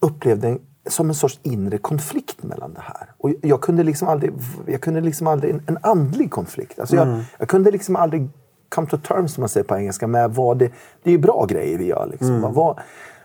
[0.00, 3.10] upplevde en, som en sorts inre konflikt mellan det här.
[3.18, 4.32] Och jag kunde liksom aldrig,
[4.66, 6.78] jag kunde liksom aldrig en, en andlig konflikt.
[6.78, 7.20] Alltså jag, mm.
[7.38, 8.28] jag kunde liksom aldrig
[8.68, 10.72] come to terms, som man säger på engelska, med vad det...
[11.02, 12.08] Det är ju bra grejer vi gör.
[12.10, 12.36] Liksom.
[12.36, 12.52] Mm.
[12.52, 12.78] Vad,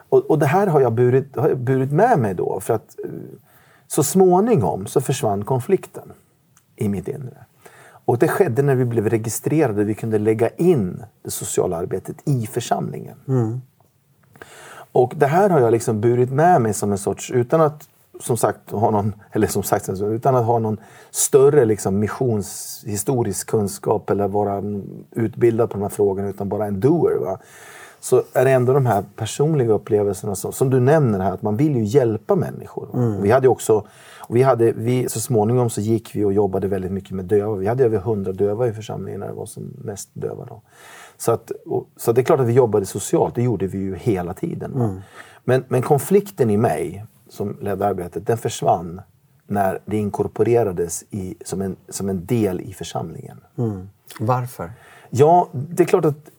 [0.09, 2.59] och, och, det här har jag, burit, har jag burit med mig då.
[2.59, 3.09] För att eh,
[3.87, 6.11] så småningom så försvann konflikten
[6.75, 7.45] i mitt inre.
[8.05, 9.83] Och det skedde när vi blev registrerade.
[9.83, 13.17] Vi kunde lägga in det sociala arbetet i församlingen.
[13.27, 13.61] Mm.
[14.91, 17.87] Och det här har jag liksom burit med mig som en sorts, utan att
[18.19, 20.77] som sagt ha någon, eller som sagt, utan att ha någon
[21.11, 24.63] större liksom, missionshistorisk kunskap eller vara
[25.11, 27.15] utbildad på de här frågorna, utan bara en doer.
[27.15, 27.39] Va?
[27.99, 31.57] Så är det ändå de här personliga upplevelserna som, som du nämner här, att man
[31.57, 32.89] vill ju hjälpa människor.
[32.93, 33.21] Mm.
[33.21, 33.85] Vi hade också,
[34.29, 37.55] vi hade, vi, så småningom så gick vi och jobbade väldigt mycket med döva.
[37.55, 40.45] Vi hade över hundra döva i församlingen när det var som mest döva.
[40.45, 40.61] Då.
[41.21, 43.95] Så, att, och, så det är klart att vi jobbade socialt, det gjorde vi ju
[43.95, 44.73] hela tiden.
[44.75, 44.99] Mm.
[45.43, 49.01] Men, men konflikten i mig som ledde arbetet, den försvann
[49.47, 53.37] när det inkorporerades i, som, en, som en del i församlingen.
[53.57, 53.89] Mm.
[54.19, 54.71] Varför?
[55.09, 56.31] Ja, det är klart att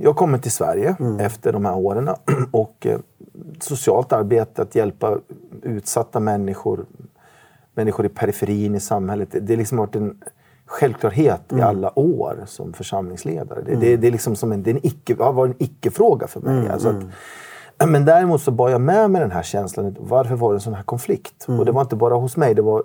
[0.00, 1.20] jag kommer till Sverige mm.
[1.20, 2.08] efter de här åren
[2.50, 2.98] och eh,
[3.60, 5.18] socialt arbete, att hjälpa
[5.62, 6.86] utsatta människor,
[7.74, 9.28] människor i periferin i samhället.
[9.40, 10.22] Det, har liksom varit en
[10.66, 11.62] självklarhet mm.
[11.62, 13.62] i alla år som församlingsledare.
[13.62, 13.80] Det, mm.
[13.80, 16.40] det, det, är liksom som en, det, är en icke, har varit en icke-fråga för
[16.40, 16.58] mig.
[16.58, 16.70] Mm.
[16.70, 17.02] Alltså att,
[17.78, 17.92] mm.
[17.92, 19.96] men däremot så bar jag med mig den här känslan.
[20.00, 21.44] Varför var det en sån här konflikt?
[21.48, 22.84] Och det var inte bara hos mig, det var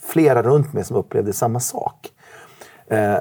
[0.00, 2.12] flera runt mig som upplevde samma sak.
[2.86, 3.16] Eh,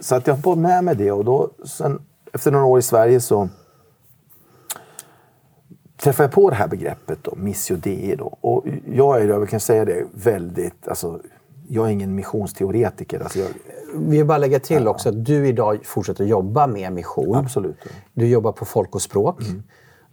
[0.00, 3.20] så att jag bar med mig det och då, sen, efter några år i Sverige
[3.20, 3.48] så
[5.96, 8.16] träffade jag på det här begreppet då, missio dei.
[8.16, 8.38] Då.
[8.40, 10.88] Och jag är, jag kan säga det, väldigt...
[10.88, 11.20] Alltså,
[11.72, 13.20] jag är ingen missionsteoretiker.
[13.20, 13.48] Alltså jag,
[13.94, 17.36] vi vill bara lägga till också att du idag fortsätter jobba med mission.
[17.36, 17.76] Absolut.
[17.82, 17.90] Ja.
[18.12, 19.40] Du jobbar på Folk och språk.
[19.40, 19.62] Mm.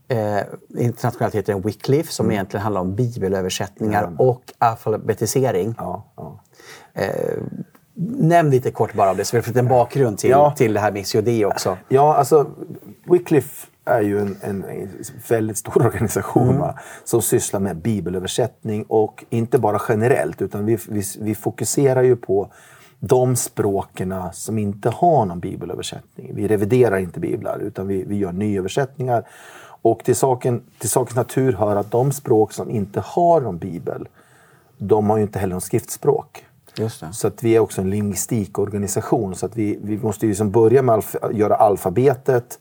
[0.10, 0.44] Eh,
[0.84, 2.34] internationellt heter den Wycliffe som mm.
[2.34, 4.26] egentligen handlar om bibelöversättningar ja.
[4.26, 5.76] och alfabetisering.
[5.78, 6.40] Ja, ja.
[6.94, 7.38] Eh,
[8.18, 10.54] nämn lite kort bara om det, så vi får en bakgrund till, ja.
[10.58, 11.78] till det här Missio Dei också.
[11.90, 12.46] Ja, alltså
[13.06, 14.66] Wycliffe är ju en, en
[15.30, 16.70] väldigt stor organisation mm.
[17.04, 22.52] som sysslar med bibelöversättning och inte bara generellt utan vi, vi, vi fokuserar ju på
[23.00, 26.32] de språken som inte har någon bibelöversättning.
[26.36, 29.24] Vi reviderar inte biblar utan vi, vi gör nyöversättningar.
[29.82, 34.08] Och till, saken, till sakens natur hör att de språk som inte har någon bibel,
[34.78, 36.46] de har ju inte heller någon skriftspråk.
[37.12, 39.36] Så att vi är också en lingvistikorganisation.
[39.36, 42.60] Så att vi, vi måste ju liksom börja med att göra alfabetet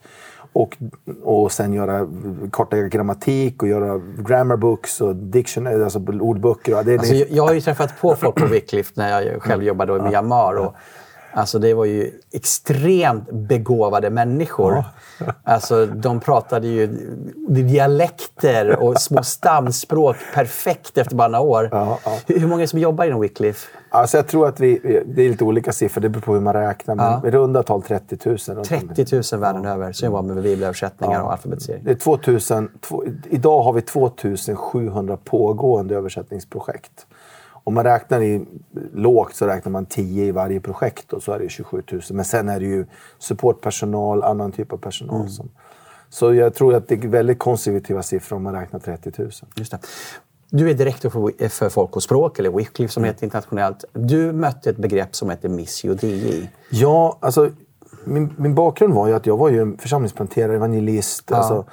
[0.56, 0.76] och,
[1.22, 2.08] och sen göra
[2.50, 6.82] korta grammatik och göra grammar books och dictionary, alltså ordböcker.
[6.84, 9.66] Det, alltså, jag, jag har ju träffat på folk på Wycliffe när jag själv mm.
[9.66, 10.54] jobbade i Myanmar.
[10.54, 10.74] Och,
[11.36, 14.84] Alltså det var ju extremt begåvade människor.
[15.18, 15.32] Ja.
[15.44, 16.86] Alltså de pratade ju
[17.48, 21.68] dialekter och små stamspråk perfekt efter bara några år.
[21.72, 22.18] Ja, ja.
[22.26, 23.68] Hur många som jobbar inom Wycliffe?
[23.88, 26.54] Alltså jag tror att vi, det är lite olika siffror, det beror på hur man
[26.54, 26.94] räknar.
[26.94, 28.64] Men i runda tal 30 000.
[28.64, 31.84] 30 000 världen över som jobbar med bibelöversättningar och alfabetisering.
[31.84, 37.06] Det är 2000, två, idag har vi 2700 pågående översättningsprojekt.
[37.66, 38.46] Om man räknar i
[38.92, 42.02] lågt så räknar man 10 i varje projekt och så är det 27 000.
[42.10, 42.86] Men sen är det ju
[43.18, 45.16] supportpersonal, annan typ av personal.
[45.16, 45.28] Mm.
[45.28, 45.50] Som,
[46.08, 49.30] så jag tror att det är väldigt konservativa siffror om man räknar 30 000.
[49.56, 49.78] Just det.
[50.50, 53.14] Du är direktor för, för Folk och språk, eller Wycliffe som mm.
[53.14, 53.84] heter internationellt.
[53.92, 56.50] Du mötte ett begrepp som heter Missio Dei.
[56.70, 57.50] Ja, alltså
[58.04, 61.24] min, min bakgrund var ju att jag var ju församlingsplanterare, evangelist.
[61.30, 61.36] Ja.
[61.36, 61.64] Alltså,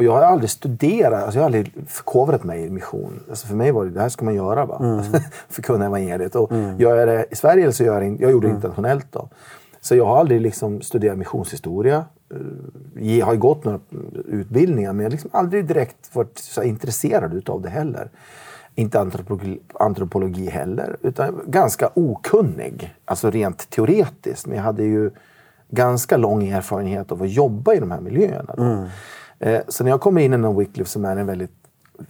[0.00, 3.20] och jag har aldrig studerat, alltså jag har aldrig förkovrat mig i mission.
[3.28, 4.66] Alltså för mig var det, det här ska man göra.
[4.66, 4.78] Va?
[4.80, 5.02] Mm.
[5.48, 6.34] Förkunna evangeliet.
[6.34, 6.80] Och mm.
[6.80, 8.56] Gör jag det i Sverige eller så gör jag det, jag gjorde det mm.
[8.56, 9.06] internationellt.
[9.10, 9.28] Då.
[9.80, 12.04] Så jag har aldrig liksom studerat missionshistoria.
[12.30, 13.80] Eh, jag har gått några
[14.28, 18.10] utbildningar men jag har liksom aldrig direkt varit så intresserad utav det heller.
[18.74, 22.94] Inte antropologi, antropologi heller, utan ganska okunnig.
[23.04, 24.46] Alltså rent teoretiskt.
[24.46, 25.10] Men jag hade ju
[25.70, 28.54] ganska lång erfarenhet av att jobba i de här miljöerna.
[28.58, 28.86] Mm.
[29.40, 31.50] Eh, så när jag kommer in i en Wycliffe som är en väldigt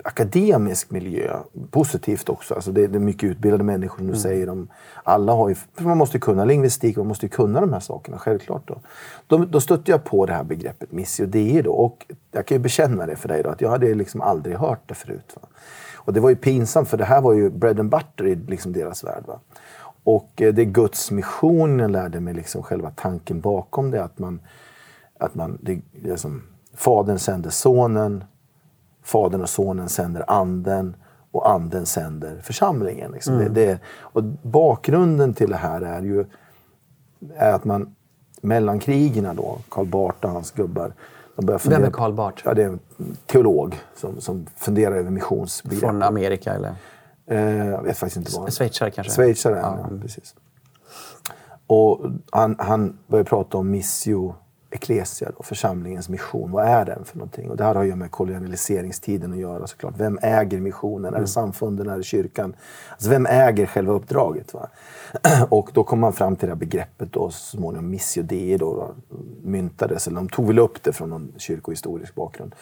[0.04, 1.38] akademisk miljö,
[1.70, 2.54] positivt också.
[2.54, 4.20] Alltså det, är mycket utbildade människor som du mm.
[4.20, 4.46] säger.
[4.46, 4.68] De,
[5.04, 8.68] alla har ju, man måste kunna lingvistik, man måste kunna de här sakerna, självklart.
[8.68, 8.80] Då,
[9.26, 11.72] då, då stötte jag på det här begreppet missio dei då.
[11.72, 14.88] Och jag kan ju bekänna det för dig då, att jag hade liksom aldrig hört
[14.88, 15.36] det förut.
[15.40, 15.48] Va?
[15.94, 18.72] Och det var ju pinsamt, för det här var ju bread and butter i liksom
[18.72, 19.24] deras värld.
[19.26, 19.40] Va?
[20.04, 24.04] Och eh, det är Guds mission jag lärde mig liksom själva tanken bakom det.
[24.04, 24.40] Att man,
[25.18, 26.42] att man det, det som,
[26.80, 28.24] Fadern sänder sonen,
[29.02, 30.96] Fadern och sonen sänder anden
[31.30, 33.12] och anden sänder församlingen.
[33.12, 33.38] Liksom.
[33.38, 36.24] Det, det, och bakgrunden till det här är ju
[37.34, 37.94] är att man
[38.40, 40.92] mellan krigen då, Karl Barth och hans gubbar,
[41.36, 42.42] fundera, Vem är Karl Barth?
[42.44, 42.80] Ja, det är en
[43.26, 45.80] teolog som, som funderar över missionsbegrepp.
[45.80, 46.74] Från Amerika eller?
[47.26, 48.52] Eh, jag vet faktiskt inte vad.
[48.52, 49.12] Schweizare kanske?
[49.12, 49.78] Schweizare, ja.
[49.90, 49.98] ja.
[50.02, 50.34] precis.
[51.66, 54.34] Och han, han börjar prata om missio
[54.70, 56.50] ecclesia, då, församlingens mission.
[56.50, 57.50] Vad är den för någonting?
[57.50, 59.94] Och det här har ju med kolonialiseringstiden att göra såklart.
[59.96, 61.08] Vem äger missionen?
[61.08, 61.14] Mm.
[61.14, 61.88] Är det samfunden?
[61.88, 62.54] Är det kyrkan?
[62.90, 64.54] Alltså, vem äger själva uppdraget?
[64.54, 64.68] Va?
[65.48, 68.74] och då kom man fram till det här begreppet då, så småningom missio dei då,
[68.74, 70.06] då, myntades.
[70.06, 72.54] Eller de tog väl upp det från någon kyrkohistorisk bakgrund.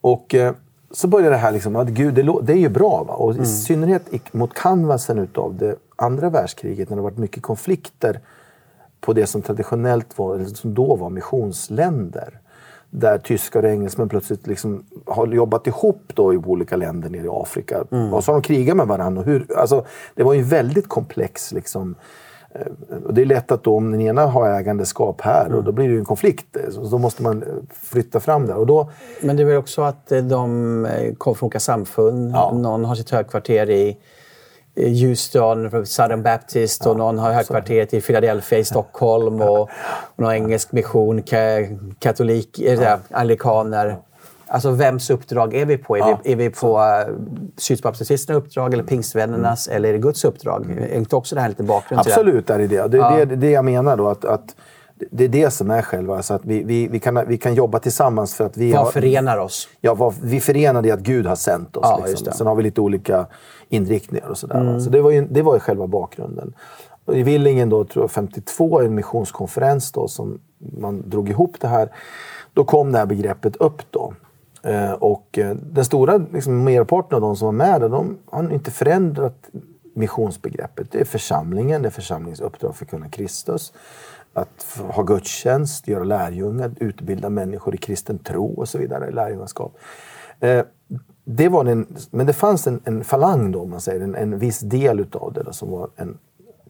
[0.00, 0.54] Och eh,
[0.90, 3.04] så började det här liksom, att gud, det, det är ju bra.
[3.08, 3.14] Va?
[3.14, 3.42] Och mm.
[3.42, 8.20] i synnerhet mot canvasen utav det andra världskriget när det varit mycket konflikter
[9.04, 12.40] på det som traditionellt var, eller som då var missionsländer.
[12.90, 17.28] Där tyskar och engelsmän plötsligt liksom har jobbat ihop då i olika länder nere i
[17.30, 17.84] Afrika.
[17.90, 18.14] Mm.
[18.14, 19.22] Och så har de krigat med varandra.
[19.22, 21.94] Hur, alltså, det var ju väldigt komplex liksom,
[22.50, 22.66] eh,
[23.10, 25.58] det är lätt att då, om den ena har ägandeskap här, mm.
[25.58, 26.56] och då blir det en konflikt.
[26.70, 28.54] Så då måste man flytta fram det.
[28.54, 28.90] Och då...
[29.22, 32.32] Men det är väl också att eh, de eh, kommer från olika samfund.
[32.34, 32.52] Ja.
[32.52, 33.96] Någon har sitt högkvarter i
[34.76, 39.70] Houston, Southern Baptist ja, och någon har högkvarteret i Philadelphia i Stockholm och, och
[40.16, 41.22] någon engelsk mission,
[41.98, 42.98] katolik, ja.
[43.10, 43.96] anglikaner.
[44.46, 45.96] Alltså vems uppdrag är vi på?
[45.96, 46.20] Är, ja.
[46.24, 46.78] vi, är vi på
[48.30, 49.76] uh, uppdrag eller pingstvännernas mm.
[49.76, 50.64] eller är det Guds uppdrag?
[50.64, 50.78] Mm.
[50.78, 52.88] Är inte också det här lite bakgrund Absolut är det det.
[52.88, 53.24] Det är ja.
[53.24, 54.08] det, det jag menar då.
[54.08, 54.54] Att, att
[55.10, 57.78] det är det som är själva, alltså att vi, vi, vi, kan, vi kan jobba
[57.78, 58.72] tillsammans för att vi...
[58.72, 59.68] Vad har, förenar oss?
[59.80, 61.86] Ja, vad, vi förenar i att Gud har sänt oss.
[61.88, 62.32] Ja, liksom.
[62.32, 63.26] Sen har vi lite olika
[63.74, 64.60] inriktningar och sådär.
[64.60, 64.80] Mm.
[64.80, 66.54] Så det var ju, det var ju själva bakgrunden.
[67.12, 71.88] I Villingen då, tror jag 52, en missionskonferens då, som man drog ihop det här.
[72.52, 74.14] Då kom det här begreppet upp då.
[74.62, 78.52] Eh, och eh, den stora liksom, merparten av de som var med där, de har
[78.52, 79.50] inte förändrat
[79.94, 80.92] missionsbegreppet.
[80.92, 83.72] Det är församlingen, det är församlingens uppdrag för att kunna Kristus
[84.34, 89.78] att ha gudstjänst, göra lärjungar, utbilda människor i kristen tro och så vidare, lärjungaskap.
[90.40, 90.62] Eh,
[91.24, 94.60] det var en, men det fanns en, en falang då, man säger, en, en viss
[94.60, 96.18] del utav det då, som var en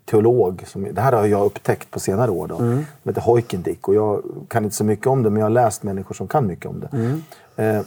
[0.05, 0.65] teolog.
[0.67, 2.47] Som, det här har jag upptäckt på senare år.
[2.47, 2.85] Då, mm.
[3.03, 3.89] Som heter Heukendick.
[3.89, 6.47] Och jag kan inte så mycket om det, men jag har läst människor som kan
[6.47, 6.97] mycket om det.
[6.97, 7.23] Mm.
[7.57, 7.85] Eh,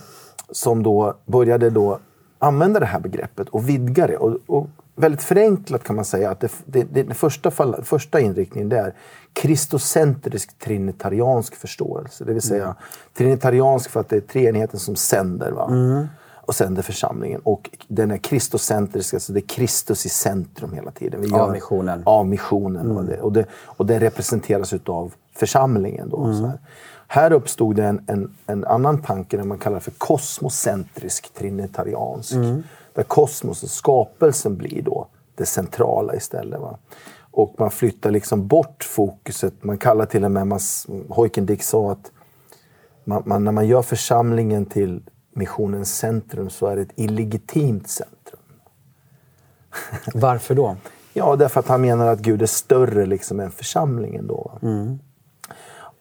[0.51, 1.99] som då började då
[2.39, 4.17] använda det här begreppet och vidga det.
[4.17, 8.19] Och, och väldigt förenklat kan man säga att det, det, det, det första, fall, första
[8.19, 8.93] inriktningen det är
[9.33, 12.23] kristocentrisk trinitariansk förståelse.
[12.23, 12.75] Det vill säga mm.
[13.17, 15.51] trinitariansk för att det är treenigheten som sänder.
[15.51, 15.67] Va?
[15.69, 16.07] Mm.
[16.47, 17.41] Och sänder församlingen.
[17.43, 21.21] Och den är kristocentrisk, alltså det är Kristus i centrum hela tiden.
[21.21, 22.03] Vi av missionen.
[22.05, 22.85] Av missionen.
[22.85, 22.97] Mm.
[22.97, 26.09] Och, det, och, det, och det representeras av församlingen.
[26.09, 26.43] Då, mm.
[26.43, 26.59] här.
[27.07, 32.33] här uppstod det en, en, en, annan tanke, den man kallar för kosmocentrisk trinitariansk.
[32.33, 32.63] Mm.
[32.93, 36.61] Där kosmos, skapelsen, blir då det centrala istället.
[36.61, 36.77] Va?
[37.31, 39.63] Och man flyttar liksom bort fokuset.
[39.63, 40.59] Man kallar till och med, man,
[41.15, 42.11] Heukendick sa att
[43.03, 45.03] man, man, när man gör församlingen till
[45.37, 48.41] missionens centrum så är det ett illegitimt centrum.
[50.13, 50.75] Varför då?
[51.13, 54.27] Ja, därför att han menar att Gud är större liksom än församlingen.
[54.27, 54.59] Då.
[54.61, 54.99] Mm.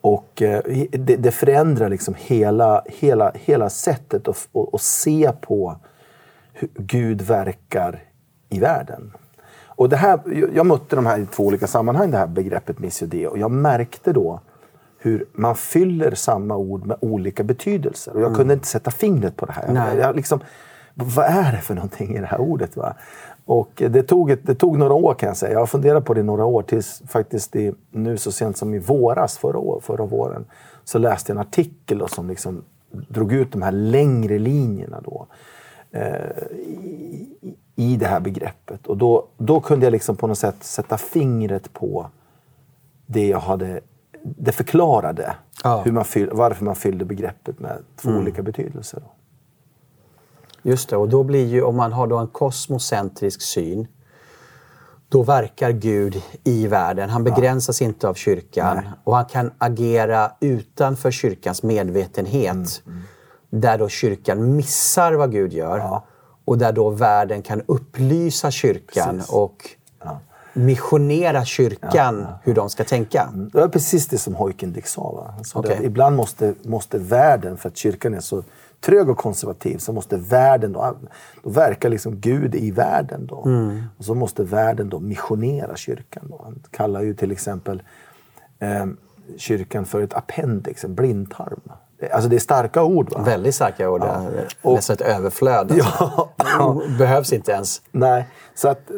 [0.01, 5.77] Och eh, det, det, förändrar liksom hela, hela, hela sättet att, att, att se på
[6.53, 8.03] hur Gud verkar
[8.49, 9.13] i världen.
[9.65, 10.19] Och det här,
[10.53, 14.13] jag mötte de här i två olika sammanhang, det här begreppet missio och jag märkte
[14.13, 14.41] då
[15.07, 18.11] hur man fyller samma ord med olika betydelser.
[18.11, 18.37] Och jag mm.
[18.37, 19.73] kunde inte sätta fingret på det här.
[19.73, 19.97] Nej.
[19.97, 20.39] Jag liksom,
[20.93, 22.77] vad är det för någonting i det här ordet?
[22.77, 22.93] Va?
[23.45, 25.51] Och det tog, ett, det tog några år kan jag säga.
[25.51, 28.73] Jag har funderat på det i några år tills faktiskt i, nu så sent som
[28.73, 30.45] i våras, förra, år, förra våren,
[30.83, 35.01] så läste jag en artikel då, som liksom drog ut de här längre linjerna.
[35.01, 35.27] Då,
[35.91, 38.87] eh, i, i det här begreppet.
[38.87, 42.09] Och då, då kunde jag liksom på något sätt sätta fingret på
[43.05, 43.81] det jag hade...
[44.23, 45.81] Det förklarade ja.
[45.85, 48.21] hur man fyll, varför man fyllde begreppet med två mm.
[48.21, 49.03] olika betydelser.
[50.61, 53.87] Just det, och då blir ju, om man har då en kosmocentrisk syn,
[55.09, 57.09] då verkar Gud i världen.
[57.09, 57.87] Han begränsas ja.
[57.87, 58.85] inte av kyrkan Nej.
[59.03, 62.53] och han kan agera utanför kyrkans medvetenhet.
[62.85, 63.01] Mm, mm.
[63.49, 65.77] Där då kyrkan missar vad Gud gör.
[65.77, 66.03] Ja
[66.47, 69.33] och där då världen kan upplysa kyrkan precis.
[69.33, 69.69] och
[70.03, 70.19] ja.
[70.57, 73.29] Missionera kyrkan ja, hur de ska tänka.
[73.33, 73.49] Mm.
[73.53, 75.33] Det var precis det som Heukendick sa.
[75.43, 75.85] Sa okay.
[75.85, 78.43] ibland måste, måste världen, för att kyrkan är så
[78.81, 80.95] trög och konservativ, så måste världen då,
[81.43, 83.27] då verkar liksom Gud i världen.
[83.27, 83.43] Då.
[83.45, 83.83] Mm.
[83.97, 86.23] Och så måste världen då missionera kyrkan.
[86.29, 86.41] Då.
[86.43, 87.81] Han kallar ju till exempel
[88.59, 88.85] eh,
[89.37, 91.61] kyrkan för ett appendix, en blindtarm.
[92.11, 93.11] Alltså det är starka ord.
[93.11, 93.21] Va?
[93.21, 94.01] Väldigt starka ord.
[94.01, 94.25] Ja.
[94.61, 95.71] Och, Nästan ett överflöd.
[95.71, 96.29] Alltså.
[96.59, 96.81] Ja.
[96.97, 97.81] Behövs inte ens.
[97.91, 98.91] Nej, så att,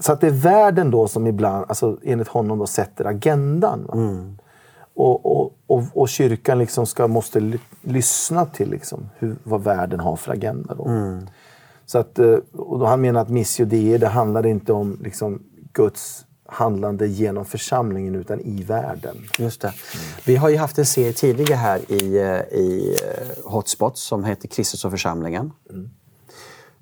[0.00, 3.90] så att det är världen då som ibland, alltså enligt honom, då, sätter agendan.
[3.92, 4.38] Mm.
[4.94, 10.16] Och, och, och, och, kyrkan liksom ska, måste lyssna till liksom hur, vad världen har
[10.16, 10.74] för agenda.
[10.74, 10.84] Då.
[10.84, 11.26] Mm.
[11.86, 15.42] Så att, eh, och då han menar att missio dei, det handlar inte om liksom
[15.72, 19.16] Guds handlande genom församlingen utan i världen.
[19.38, 19.64] Just.
[19.64, 19.74] Mm.
[20.24, 24.48] Vi har ju haft en serie tidigare här i, eh, i eh, Hotspot som heter
[24.48, 25.52] Kristus och församlingen.
[25.70, 25.90] Mm.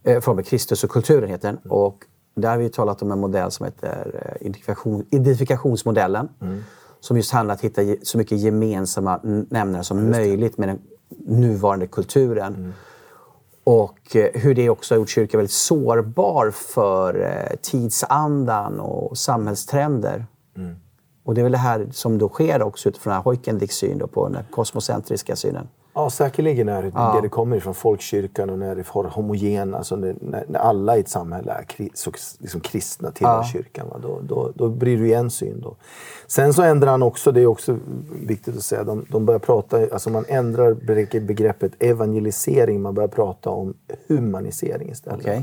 [0.03, 1.59] Eh, Kristus och kulturen heter den.
[1.59, 1.71] Mm.
[1.71, 2.05] Och
[2.35, 6.29] där har vi talat om en modell som heter identifikation, identifikationsmodellen.
[6.41, 6.65] Mm.
[7.01, 10.79] Som just handlar om att hitta så mycket gemensamma nämnare som möjligt med den
[11.27, 12.55] nuvarande kulturen.
[12.55, 12.73] Mm.
[13.65, 20.27] Och eh, hur det också har gjort kyrkan väldigt sårbar för eh, tidsandan och samhällstrender.
[20.57, 20.77] Mm.
[21.25, 24.03] Och det är väl det här som då sker också utifrån den här Huygens syn
[24.13, 25.69] på den kosmocentriska synen.
[25.99, 27.13] Ja, säkerligen är det ja.
[27.15, 31.01] det det kommer ifrån folkkyrkan och när det är homogen, alltså när, när alla i
[31.01, 33.45] ett samhälle är så, liksom kristna tillhör ja.
[33.45, 33.89] kyrkan.
[33.89, 33.99] Va?
[34.03, 35.61] Då, då, då blir det ju en syn.
[35.61, 35.77] Då.
[36.27, 37.79] Sen så ändrar han också, det är också
[38.23, 40.75] viktigt att säga, de, de börjar prata, alltså man ändrar
[41.21, 43.75] begreppet evangelisering, man börjar prata om
[44.09, 45.21] humanisering istället.
[45.21, 45.43] Okay.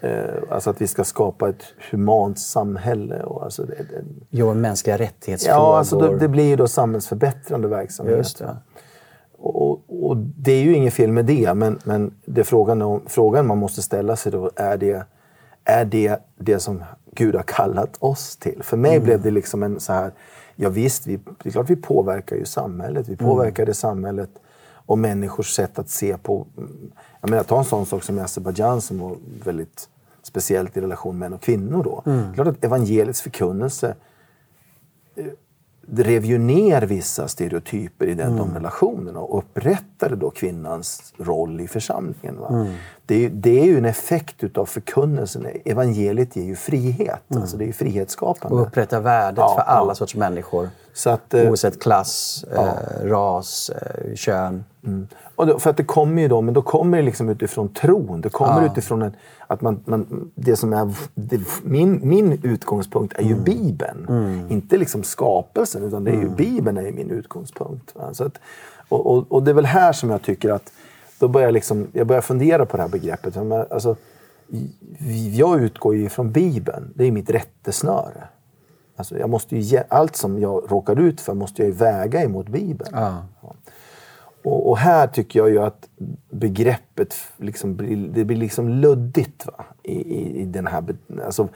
[0.00, 3.22] Eh, alltså att vi ska skapa ett humant samhälle.
[3.22, 5.60] Och alltså det, det, jo, mänskliga rättighetsfrågor.
[5.60, 8.16] Ja, alltså det, det blir då samhällsförbättrande verksamhet.
[8.16, 8.56] Just det.
[9.40, 13.58] Och, och, det är ju inget fel med det, men, men det frågan, frågan man
[13.58, 15.06] måste ställa sig då är det,
[15.64, 18.62] är det det som Gud har kallat oss till?
[18.62, 19.04] För mig mm.
[19.04, 20.12] blev det liksom en så här,
[20.56, 23.08] ja visst, vi, det är klart vi påverkar ju samhället.
[23.08, 23.26] Vi mm.
[23.26, 23.74] påverkade mm.
[23.74, 24.30] samhället
[24.70, 26.46] och människors sätt att se på...
[27.20, 29.88] Jag menar, ta en sån sak som i Azerbajdzjan som var väldigt
[30.22, 32.02] speciellt i relation män och kvinnor då.
[32.06, 32.28] Mm.
[32.28, 33.94] Det klart att evangeliets förkunnelse
[35.90, 38.38] drev ju ner vissa stereotyper i den, mm.
[38.38, 42.38] de relationerna och upprättade då kvinnans roll i församlingen.
[42.50, 42.66] Mm.
[43.08, 45.46] Det, det, är ju en effekt utav förkunnelsen.
[45.64, 47.42] Evangeliet ger ju frihet, mm.
[47.42, 48.56] alltså det är ju frihetsskapande.
[48.56, 49.94] Och upprätta värdet ja, för alla ja.
[49.94, 50.68] sorts människor.
[50.94, 52.66] Så att, eh, Oavsett klass, ja.
[52.66, 54.64] eh, ras, eh, kön.
[54.86, 55.08] Mm.
[55.36, 58.20] Och då, för att det kommer ju då, men då kommer det liksom utifrån tron.
[58.20, 58.66] Det kommer ja.
[58.66, 59.12] utifrån en,
[59.46, 63.44] att man, man, det som är det, min, min utgångspunkt är ju mm.
[63.44, 64.06] Bibeln.
[64.08, 64.50] Mm.
[64.50, 66.34] Inte liksom skapelsen, utan det är ju mm.
[66.34, 67.94] Bibeln är min utgångspunkt.
[68.12, 68.38] Så att,
[68.88, 70.72] och, och, och, det är väl här som jag tycker att
[71.18, 73.36] då börjar jag, liksom, jag börjar fundera på det här begreppet.
[73.36, 73.96] Alltså,
[75.32, 76.92] jag utgår ju från Bibeln.
[76.94, 78.28] Det är mitt rättesnöre.
[78.96, 82.48] Alltså jag måste ju, allt som jag råkar ut för måste jag ju väga emot
[82.48, 82.94] Bibeln.
[82.94, 83.16] Ah.
[84.42, 85.88] Och, och, här tycker jag ju att
[86.30, 89.46] begreppet liksom blir, det blir liksom luddigt.
[89.46, 89.64] Va?
[89.82, 90.84] I, i, i den här,
[91.24, 91.48] alltså,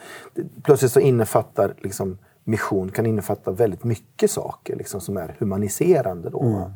[0.63, 6.31] plötsligt så innefattar liksom, mission kan innefatta väldigt mycket saker liksom, som är humaniserande.
[6.31, 6.71] Då, mm.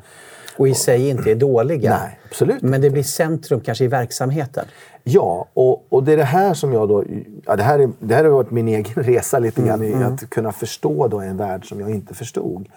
[0.58, 1.98] Och i sig inte är dåliga.
[1.98, 4.64] Nej, absolut Men det blir centrum kanske i verksamheten.
[5.04, 7.04] Ja, och, och det är det här som jag då...
[7.46, 9.92] Ja, det, här är, det här har varit min egen resa lite grann mm, i
[9.92, 10.14] mm.
[10.14, 12.68] att kunna förstå då en värld som jag inte förstod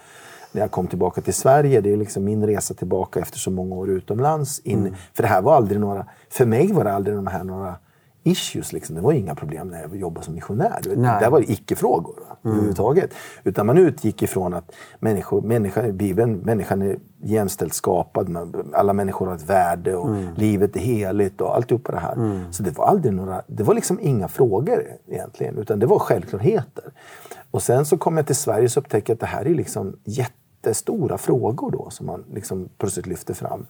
[0.52, 1.80] när jag kom tillbaka till Sverige.
[1.80, 4.60] Det är liksom min resa tillbaka efter så många år utomlands.
[4.60, 4.94] In, mm.
[5.14, 6.06] För det här var aldrig några...
[6.30, 7.74] För mig var det aldrig de här några
[8.22, 8.72] issues.
[8.72, 8.96] Liksom.
[8.96, 10.80] Det var inga problem när jag jobbade som missionär.
[10.82, 12.54] Det där var det icke-frågor mm.
[12.56, 13.14] överhuvudtaget.
[13.44, 18.54] Utan man utgick ifrån att människor, människan, Bibeln, människan är jämställt skapad.
[18.74, 20.34] Alla människor har ett värde och mm.
[20.34, 22.12] livet är heligt och alltihopa det här.
[22.12, 22.52] Mm.
[22.52, 25.58] Så det var aldrig några, det var liksom inga frågor egentligen.
[25.58, 26.84] Utan det var självklarheter.
[27.50, 31.18] Och sen så kom jag till Sverige och upptäckte att det här är liksom jättestora
[31.18, 33.66] frågor då som man liksom plötsligt lyfter fram.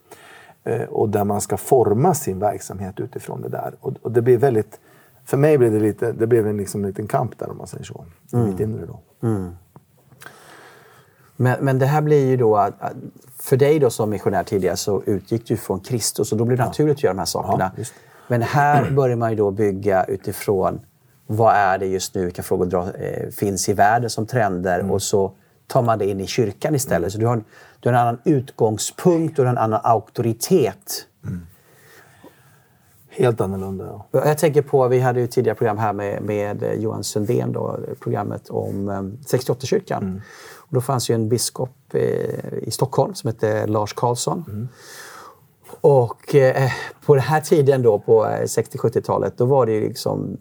[0.65, 3.75] Eh, och där man ska forma sin verksamhet utifrån det där.
[3.81, 4.81] Och, och det blir väldigt,
[5.25, 7.85] för mig blev det lite, det blev en liksom liten kamp där om man säger
[7.85, 8.05] så.
[8.33, 8.51] I mm.
[8.51, 9.01] mitt inre då.
[9.29, 9.51] Mm.
[11.37, 12.69] Men, men det här blir ju då,
[13.39, 16.63] för dig då som missionär tidigare så utgick du från Kristus och då blir det
[16.63, 16.67] ja.
[16.67, 17.73] naturligt att göra de här sakerna.
[17.77, 17.85] Ja,
[18.29, 20.81] men här börjar man ju då bygga utifrån
[21.27, 24.91] vad är det just nu, vilka frågor dra, eh, finns i världen som trender mm.
[24.91, 25.33] och så
[25.71, 26.99] tar man det in i kyrkan istället.
[27.03, 27.11] Mm.
[27.11, 27.43] Så du har,
[27.81, 31.07] du har en annan utgångspunkt och en annan auktoritet.
[31.27, 31.47] Mm.
[33.09, 34.21] Helt annorlunda, ja.
[34.25, 38.49] Jag tänker på, vi hade ju tidigare program här med, med Johan Sundén, då, programmet
[38.49, 39.03] om eh,
[39.39, 40.03] 68-kyrkan.
[40.03, 40.21] Mm.
[40.57, 44.45] Och då fanns ju en biskop eh, i Stockholm som hette Lars Karlsson.
[44.49, 44.69] Mm.
[45.81, 46.71] Och eh,
[47.07, 50.37] på den här tiden då, på 60-70-talet, då var det ju liksom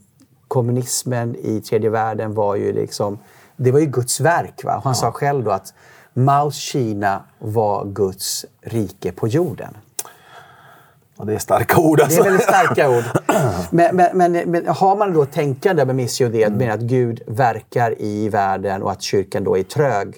[0.48, 3.18] kommunismen i tredje världen var ju liksom
[3.60, 4.64] det var ju Guds verk.
[4.64, 4.72] Va?
[4.72, 4.94] Han ja.
[4.94, 5.74] sa själv då att
[6.14, 9.78] Maos Kina var Guds rike på jorden.
[11.18, 12.24] Ja, det är starka ord alltså.
[12.24, 13.04] Det är väldigt starka ord.
[13.72, 16.58] Men, men, men, men har man då tänkande med missio det, mm.
[16.58, 20.16] med att Gud verkar i världen och att kyrkan då är trög.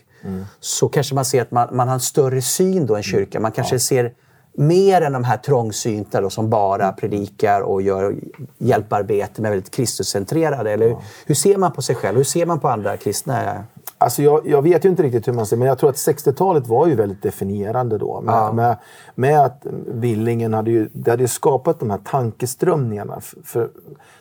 [0.59, 3.41] så kanske man ser att man, man har en större syn då än kyrkan.
[3.41, 4.13] Man kanske ser
[4.53, 8.15] mer än de här trångsynta då, som bara predikar och gör
[8.57, 10.71] hjälparbete med väldigt Kristuscentrerade.
[10.71, 12.17] Eller hur, hur ser man på sig själv?
[12.17, 13.63] Hur ser man på andra kristna?
[13.97, 16.67] Alltså jag, jag, vet ju inte riktigt hur man ser men jag tror att 60-talet
[16.67, 18.21] var ju väldigt definierande då.
[18.21, 18.51] Med, Ja.
[18.51, 18.77] med,
[19.15, 23.21] med att Villingen hade ju, det hade ju skapat de här tankeströmningarna.
[23.43, 23.69] För,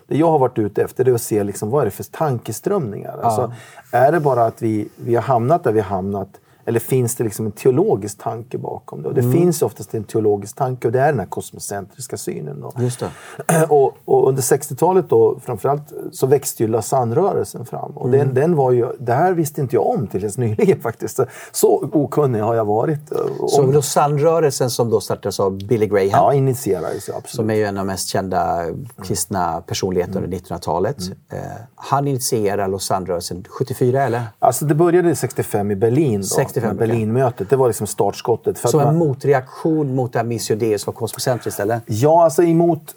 [0.07, 2.05] det jag har varit ute efter det är att se liksom, vad är det för
[2.05, 3.18] tankeströmningar.
[3.22, 3.53] Alltså,
[3.93, 6.28] är det bara att vi, vi har hamnat där vi har hamnat
[6.71, 9.09] eller finns det liksom en teologisk tanke bakom det?
[9.09, 9.33] Och det Mm.
[9.33, 12.61] finns oftast en teologisk tanke och det är den här kosmocentriska synen.
[12.61, 12.73] Då.
[13.68, 17.91] Och, och under 60-talet då framförallt så växte ju Lausanne-rörelsen fram.
[17.97, 18.18] Och Mm.
[18.27, 21.16] den, den var ju, det här visste inte jag om till helt nyligen faktiskt.
[21.16, 23.12] Så, så okunnig har jag varit.
[23.12, 23.18] eh,
[23.49, 26.09] Så om, Lausanne-rörelsen som då startades av Billy Graham.
[26.11, 27.29] ja, initierades absolut.
[27.31, 28.64] som är ju en av de mest kända
[29.05, 30.97] kristna personligheterna under 1900-talet.
[31.33, 31.39] Eh,
[31.75, 34.23] han initierar Lausanne-rörelsen 74, eller?
[34.39, 36.21] Alltså det började 65 i Berlin.
[36.21, 36.89] Då, 65, med okej.
[36.89, 37.51] Berlinmötet.
[37.51, 38.59] Det var liksom startskottet.
[38.59, 41.81] För Som en man- motreaktion mot det här Missio Dei som var kosmocentriskt, eller?
[41.87, 42.95] Ja, alltså emot...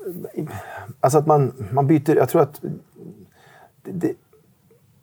[0.99, 2.15] Alltså att man, man byter...
[2.15, 2.61] Jag tror att...
[3.83, 4.13] Det, det,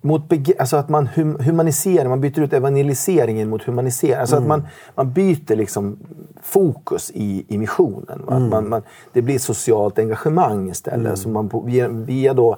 [0.03, 4.15] mot bege, alltså att man hum, humaniserar, man byter ut evangeliseringen mot humanisering.
[4.21, 5.99] Alltså att man, man byter liksom
[6.43, 8.23] fokus i, i missionen.
[8.27, 8.35] va?
[8.35, 8.83] Att Man, man,
[9.13, 11.19] det blir socialt engagemang istället.
[11.19, 12.57] Så man på, via, via då...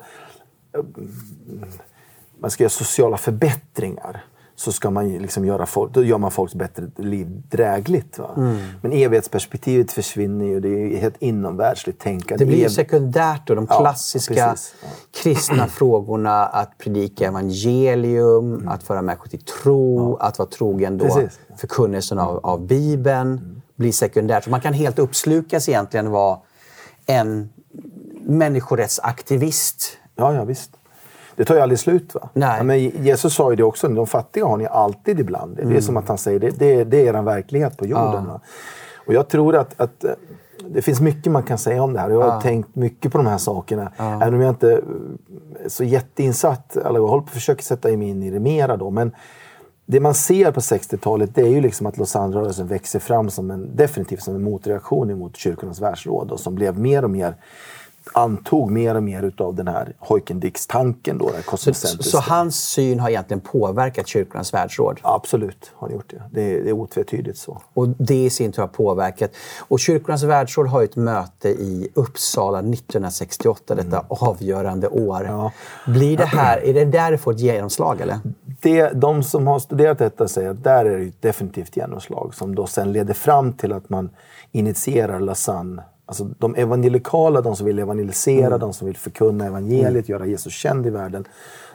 [0.74, 0.80] eh,
[2.40, 4.24] Man ska göra sociala förbättringar.
[4.62, 8.18] Så ska man liksom göra folk, då gör man folks bättre liv drägligt.
[8.18, 8.30] Va?
[8.80, 10.60] Men evighetsperspektivet försvinner ju.
[10.60, 12.44] Det är helt inomvärldsligt tänkande.
[12.44, 14.74] Det blir ju sekundärt då, de Ja, klassiska precis.
[14.82, 14.88] Ja.
[15.22, 16.46] kristna frågorna.
[16.46, 21.40] Att predika evangelium, att föra människor till tro, att vara trogen då Precis.
[21.56, 23.62] förkunnelsen av, av Bibeln.
[23.76, 24.44] Blir sekundärt.
[24.44, 26.38] Så man kan helt uppslukas egentligen vara
[27.06, 27.48] en
[28.20, 29.98] människorättsaktivist.
[30.16, 30.70] Ja, ja visst.
[31.36, 32.14] Det tar ju aldrig slut.
[32.14, 32.28] Va?
[32.32, 32.58] Nej.
[32.58, 35.56] Ja, men Jesus sa ju det också, de fattiga har ni alltid ibland.
[35.56, 38.26] Det är som att han säger, det, det, det är er verklighet på jorden.
[38.26, 38.40] Va?
[39.06, 40.10] Och jag tror att, att eh,
[40.68, 42.10] det finns mycket man kan säga om det här.
[42.10, 43.92] Jag har tänkt mycket på de här sakerna.
[43.98, 44.82] Även om jag inte är
[45.68, 48.90] så jätteinsatt, eller jag håller på att försöka sätta mig in i det mera då.
[48.90, 49.12] Men
[49.86, 53.76] det man ser på 60-talet det är ju liksom att Lausanne-rörelsen växer fram som en,
[53.76, 57.34] definitivt som en motreaktion mot kyrkornas världsråd och som blev mer och mer
[58.12, 61.18] antog mer och mer utav den här Heukendix-tanken.
[61.18, 65.00] Då, den Så, så hans syn har egentligen påverkat kyrkornas världsråd.
[65.03, 66.22] Absolut har den gjort det.
[66.30, 67.61] Det är, det är otvetydigt så.
[67.74, 69.30] Och det i sin tur har påverkat.
[69.59, 75.24] Och Kyrkornas världsråd har ett möte i Uppsala 1968, detta avgörande år.
[75.28, 75.53] Ja.
[75.86, 78.18] Blir det här, är det där det får ett genomslag eller?
[78.61, 82.55] Det, de som har studerat detta säger att där är det ett definitivt genomslag som
[82.55, 84.11] då sen leder fram till att man
[84.53, 85.82] initierar Lausanne.
[86.12, 90.86] Alltså de evangelikala, de som vill evangelisera, de som vill förkunna evangeliet, göra Jesus känd
[90.86, 91.24] i världen.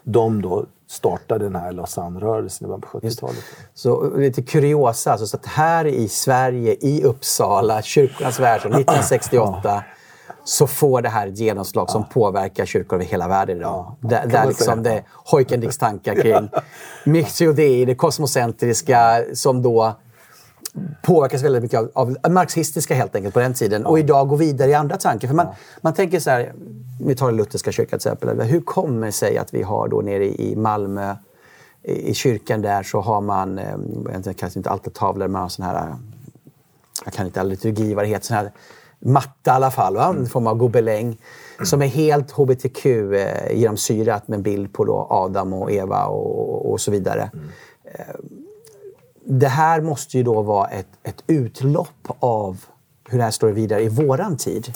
[0.03, 3.43] De då startar den här Lausanne-rörelsen i början på 70-talet.
[3.73, 9.83] Så lite kuriosa, alltså, så att här i Sverige, i Uppsala, Kyrkornas världsråd 1968
[10.43, 13.95] så får det här ett genomslag som påverkar kyrkor över hela världen idag.
[14.01, 16.49] där kan där man liksom det Heukendix tankar kring
[17.05, 19.95] Mixio Dei, det kosmocentriska som då
[21.01, 24.69] påverkas väldigt mycket av, av marxistiska helt enkelt på den tiden och idag går vidare
[24.69, 25.27] i andra tankar.
[25.27, 25.47] För man,
[25.81, 26.53] man tänker så här,
[27.05, 28.41] vi tar den lutherska kyrkan till exempel.
[28.41, 31.15] Hur kommer det sig att vi har då nere i Malmö
[31.83, 33.77] i kyrkan där så har man, eh,
[34.25, 35.95] jag kanske inte altartavlor, man har sån här,
[37.05, 38.51] jag kan inte all liturgi vad det heter, sån här
[38.99, 40.15] matta i alla fall, va?
[40.19, 41.17] en form av gobeläng.
[41.63, 46.71] Som är helt hbtq eh, genomsyrat med en bild på då Adam och Eva och,
[46.71, 47.31] och så vidare.
[47.83, 48.15] Eh,
[49.29, 52.65] det här måste ju då vara ett, ett utlopp av
[53.09, 54.73] hur det här står vidare i våran tid.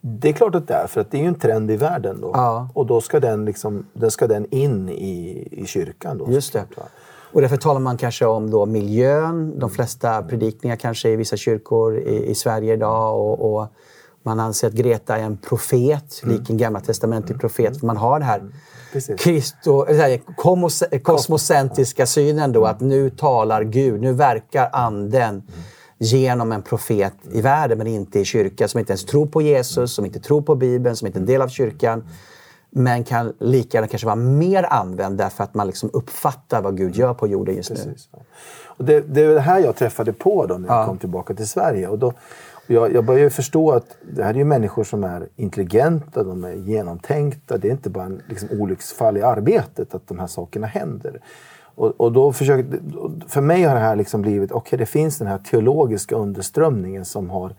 [0.00, 2.20] Det är klart att det är, för att det är ju en trend i världen
[2.20, 2.30] då.
[2.34, 2.68] Ja.
[2.74, 6.18] Och då ska den, liksom, den ska den in i, i kyrkan.
[6.18, 6.64] Då, Just det.
[7.32, 9.58] Och därför talar man kanske om då miljön.
[9.58, 13.20] De flesta predikningar kanske i vissa kyrkor i, i Sverige idag.
[13.20, 13.66] Och, och
[14.22, 17.80] man anser att Greta är en profet, lik en gamla testamentlig profet.
[17.80, 18.42] För man har det här
[19.62, 22.64] så här, komos- kosmocentriska synen då.
[22.64, 25.42] Att nu talar Gud, nu verkar anden
[25.98, 28.68] genom en profet i världen men inte i kyrkan.
[28.68, 31.26] Som inte ens tror på Jesus, som inte tror på Bibeln, som inte är en
[31.26, 32.04] del av kyrkan.
[32.70, 36.96] Men kan lika gärna kanske vara mer använd därför att man liksom uppfattar vad Gud
[36.96, 37.76] gör på jorden just nu.
[37.76, 38.18] Precis, ja.
[38.78, 41.48] Och det, det är det här jag träffade på då när jag kom tillbaka till
[41.48, 41.88] Sverige.
[41.88, 42.12] Och då,
[42.68, 46.44] jag, jag började ju förstå att det här är ju människor som är intelligenta, de
[46.44, 47.58] är genomtänkta.
[47.58, 51.20] Det är inte bara en liksom, olycksfall i arbetet att de här sakerna händer.
[51.74, 52.78] Och, och då försökte,
[53.26, 57.30] för mig har det här liksom blivit, okej det finns den här teologiska underströmningen som
[57.30, 57.54] har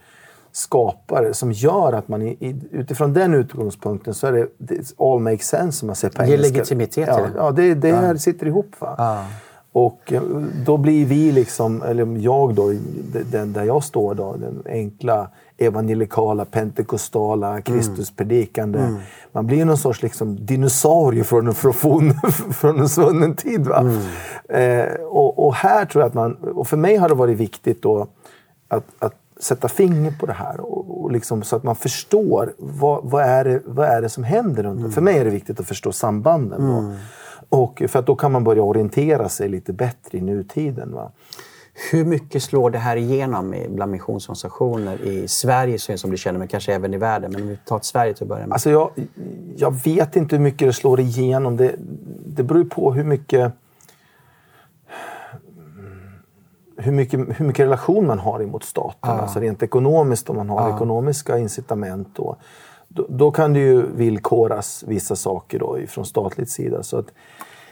[0.51, 5.80] skapare som gör att man i, utifrån den utgångspunkten så är det, all makes sense
[5.80, 6.53] som man säger på Ger engelska.
[6.53, 7.39] legitimitet ja, till det.
[7.39, 8.76] Ja, det, det här sitter ihop.
[8.80, 9.26] Va?
[9.72, 10.22] Och eh,
[10.65, 12.74] då blir vi, liksom, eller jag då,
[13.32, 18.80] den där jag står, då, den enkla evangelikala, pentekostala, Kristuspredikande.
[18.80, 18.99] Mm.
[19.32, 22.13] Man blir någon sorts liksom, dinosaurie från, från,
[22.53, 23.67] från en svunnen tid.
[23.67, 23.78] Va?
[23.80, 24.89] Mm.
[24.89, 27.82] Eh, och, och, här tror jag att man, och för mig har det varit viktigt
[27.82, 28.07] då
[28.67, 32.99] att, att sätta finger på det här och, och liksom, så att man förstår vad,
[33.03, 34.63] vad, är det, vad är det som händer.
[34.63, 34.91] Mm.
[34.91, 36.70] För mig är det viktigt att förstå sambanden.
[36.70, 36.95] Mm.
[37.49, 40.93] Och för att då kan man börja orientera sig lite bättre i nutiden.
[40.93, 41.11] Va?
[41.91, 46.73] Hur mycket slår det här igenom bland missionsorganisationer i Sverige som du känner, men kanske
[46.73, 47.31] även i världen?
[47.31, 48.53] Men om vi tar Sverige till att börja med.
[48.53, 48.91] Alltså jag,
[49.55, 51.57] jag vet inte hur mycket det slår igenom.
[51.57, 51.75] Det,
[52.25, 53.53] det beror på hur mycket,
[56.77, 59.09] hur mycket, hur mycket relation man har emot staten.
[59.09, 59.21] Ah.
[59.21, 60.75] Alltså rent ekonomiskt, om man har ah.
[60.75, 62.07] ekonomiska incitament.
[62.15, 62.37] Då,
[62.89, 66.83] då, då, kan det ju villkoras vissa saker då från statligt sida.
[66.83, 67.07] Så att,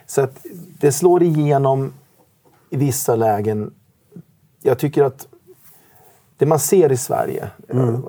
[0.05, 0.45] så att
[0.80, 1.93] det slår igenom
[2.70, 3.74] i vissa lägen
[4.61, 5.28] jag tycker att
[6.38, 7.49] det man ser i Sverige.
[7.70, 8.03] Mm.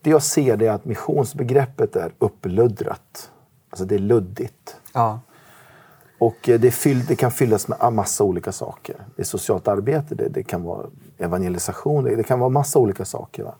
[0.00, 3.30] Det jag ser är att missionsbegreppet är uppluddrat.
[3.70, 4.76] Alltså det är luddigt.
[4.92, 5.20] Ja.
[6.18, 8.96] Och eh, det, fyll, det, kan fyllas med massa olika saker.
[9.16, 10.86] Det är socialt arbete, det, det kan vara
[11.18, 13.42] evangelisation, det, det, kan vara massa olika saker.
[13.42, 13.54] Va?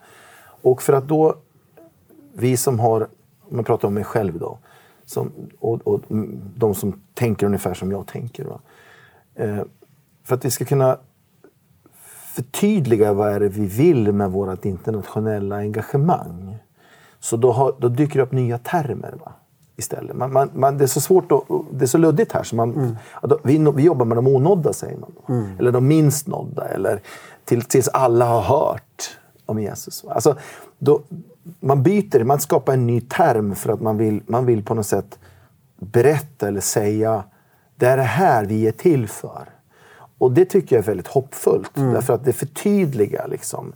[0.63, 1.37] Och för att då,
[2.35, 3.09] vi som har,
[3.51, 4.59] om jag pratar om mig själv då,
[5.05, 6.01] som, och, och
[6.57, 8.59] de som tänker ungefär som jag tänker.
[9.35, 9.63] Eh,
[10.25, 10.99] för att vi ska kunna
[12.35, 16.57] förtydliga vad är det vi vill med vårt internationella engagemang.
[17.21, 19.15] Så då, har, då dyker det upp nya termer.
[19.25, 19.33] Va?
[19.77, 20.17] Istället.
[20.17, 22.43] Man, man, man, det är så svårt och, det är så luddigt här.
[22.43, 22.97] Så man, mm.
[23.23, 25.13] då, vi, vi jobbar med de onådda, säger man.
[25.29, 25.59] Mm.
[25.59, 26.69] Eller de minst nådda.
[26.69, 27.01] Eller
[27.45, 30.05] till, tills alla har hört om Jesus.
[30.05, 30.37] Alltså,
[30.79, 31.03] då,
[31.61, 34.87] man byter, man skapar en ny term för att man vill, man vill på något
[34.87, 35.19] sätt
[35.77, 37.25] berätta eller säga
[37.77, 39.49] det är det här vi är till för.
[40.19, 41.77] Och det tycker jag är väldigt hoppfullt.
[41.77, 41.93] Mm.
[41.93, 43.73] Därför att det förtydligar liksom,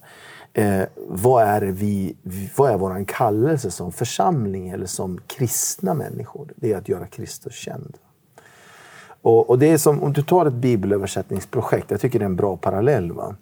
[0.52, 2.16] eh, vad är, vi,
[2.56, 6.52] vad är vår kallelse som församling eller som kristna människor?
[6.56, 7.96] Det är att göra Kristus känd.
[9.22, 11.90] Och, och det är som om du tar ett bibelöversättningsprojekt.
[11.90, 13.12] Jag tycker det är en bra parallell.
[13.12, 13.36] Va?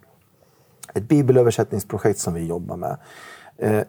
[0.94, 2.96] Ett bibelöversättningsprojekt som vi jobbar med.
[3.58, 3.82] Eh,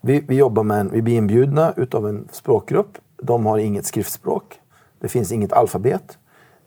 [0.00, 2.98] vi, vi, jobbar med en, vi blir inbjudna utav en språkgrupp.
[3.22, 4.60] De har inget skriftspråk.
[5.00, 6.18] Det finns inget alfabet.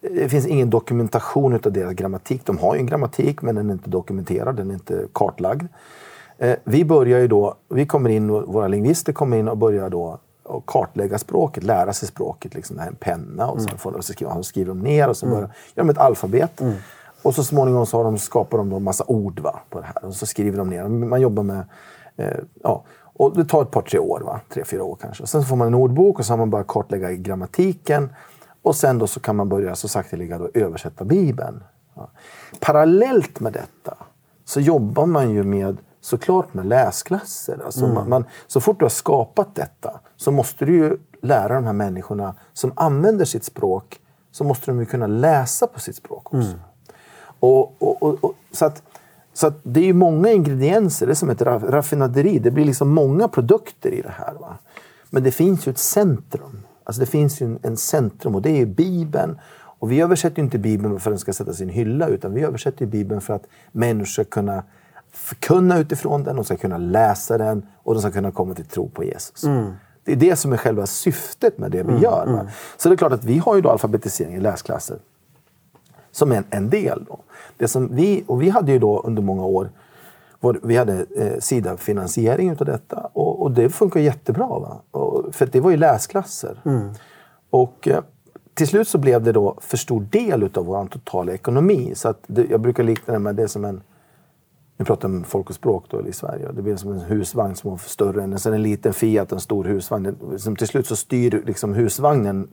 [0.01, 2.45] Det finns ingen dokumentation av deras grammatik.
[2.45, 5.67] De har ju en grammatik men den är inte dokumenterad, den är inte kartlagd.
[6.37, 10.19] Eh, vi börjar ju då, vi kommer in, våra lingvister kommer in och börjar då
[10.43, 12.53] och kartlägga språket, lära sig språket.
[12.53, 13.77] Liksom, det här en penna och, mm.
[13.77, 15.51] får, och så skriver, skriver de ner och så börjar, mm.
[15.75, 16.61] gör de ett alfabet.
[16.61, 16.73] Mm.
[17.21, 19.85] Och så småningom så har de, skapar de då en massa ord va, på det
[19.85, 20.87] här och så skriver de ner.
[20.87, 21.63] Man jobbar med,
[22.17, 22.83] eh, ja,
[23.19, 24.41] och det tar ett par, tre år, va?
[24.49, 25.27] tre, fyra år kanske.
[25.27, 28.13] Sen får man en ordbok och så har man börjat kartlägga grammatiken.
[28.61, 31.63] Och sen då så kan man börja så sakteliga då översätta Bibeln.
[31.95, 32.09] Ja.
[32.59, 33.97] Parallellt med detta
[34.45, 37.61] så jobbar man ju med såklart med läsklasser.
[37.65, 37.93] Alltså mm.
[37.93, 41.73] man, man, så fort du har skapat detta så måste du ju lära de här
[41.73, 43.99] människorna som använder sitt språk
[44.31, 46.49] så måste de ju kunna läsa på sitt språk också.
[46.49, 46.59] Mm.
[47.39, 48.83] Och, och, och, och, så att,
[49.33, 52.39] så det är ju många ingredienser, det är som ett raffinaderi.
[52.39, 54.33] Det blir liksom många produkter i det här.
[54.33, 54.57] Va?
[55.09, 56.59] Men det finns ju ett centrum.
[56.83, 59.39] Alltså det finns ju en, en centrum och det är Bibeln.
[59.79, 62.33] Och vi översätter ju inte Bibeln för att den ska sättas i en hylla utan
[62.33, 64.63] vi översätter Bibeln för att människor ska kunna
[65.11, 68.89] förkunna utifrån den, de ska kunna läsa den och de ska kunna komma till tro
[68.89, 69.43] på Jesus.
[69.43, 69.71] Mm.
[70.03, 72.27] Det är det som är själva syftet med det vi mm, gör.
[72.27, 72.47] Mm.
[72.77, 74.97] Så det är klart att vi har ju då alfabetisering i läsklasser
[76.11, 77.05] som en, en del.
[77.07, 77.19] Då.
[77.57, 79.69] Det som vi, och vi hade ju då under många år
[80.63, 84.47] vi hade eh, Sida-finansiering av detta och, och, det funkar jättebra.
[84.47, 84.81] Va?
[84.91, 86.61] Och, för det var ju läsklasser.
[86.65, 86.89] Mm.
[87.49, 88.03] Och eh,
[88.53, 91.91] till slut så blev det då för stor del av vår totala ekonomi.
[91.95, 93.81] Så att det, jag brukar likna det med det som en
[94.79, 96.51] nu pratar om folk och språk då, i Sverige.
[96.51, 99.63] Det blir som en husvagn som var större än en, en liten Fiat, en stor
[99.63, 100.15] husvagn.
[100.37, 102.47] Som till slut så styr liksom husvagnen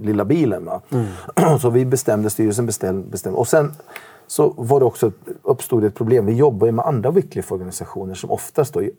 [0.00, 0.68] lilla bilen.
[0.90, 1.58] Mm.
[1.60, 3.38] Så vi bestämde, styrelsen bestämde, bestämde.
[3.38, 3.72] Och sen
[4.26, 5.12] så var det också,
[5.42, 6.26] uppstod ett problem.
[6.26, 8.92] Vi jobbar ju med andra Wycliffe-organisationer som oftast då, i,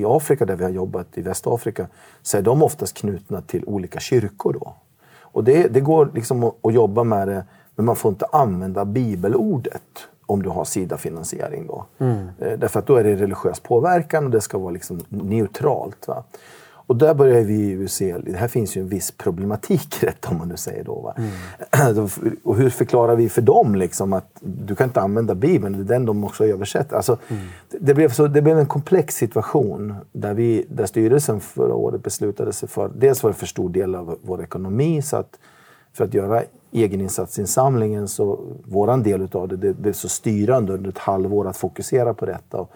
[0.00, 1.86] i Afrika, där vi har jobbat i Västafrika,
[2.22, 4.52] så är de oftast knutna till olika kyrkor.
[4.52, 4.74] Då.
[5.20, 7.44] Och det, det går liksom att, att jobba med det,
[7.76, 11.66] men man får inte använda bibelordet om du har Sida-finansiering.
[11.66, 11.86] Då.
[11.98, 12.28] Mm.
[12.38, 16.08] Eh, därför att då är det religiös påverkan och det ska vara liksom neutralt.
[16.08, 16.24] Va?
[16.88, 20.28] Och där börjar vi ju se, det här finns ju en viss problematik i detta
[20.28, 21.00] om man nu säger då.
[21.00, 21.14] Va?
[21.16, 22.08] Mm.
[22.44, 25.98] och hur förklarar vi för dem liksom att du kan inte använda Bibeln, det är
[25.98, 26.96] den de också översätter.
[26.96, 27.42] Alltså, mm.
[27.80, 32.52] det, blev så, det blev en komplex situation där, vi, där styrelsen förra året beslutade
[32.52, 35.38] sig för, dels var det för stor del av vår ekonomi så att
[35.98, 40.90] för att göra egeninsatsinsamlingen, så våran del utav det, det, det är så styrande under
[40.90, 42.56] ett halvår att fokusera på detta.
[42.56, 42.70] Och,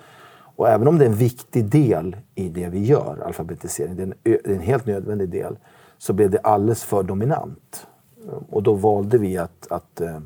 [0.57, 4.07] och även om det är en viktig del i det vi gör, alfabetisering, det är
[4.07, 5.57] en, det är en helt nödvändig del,
[5.99, 7.87] så blev det alldeles för dominant.
[8.51, 10.21] Och då valde vi att, att eh,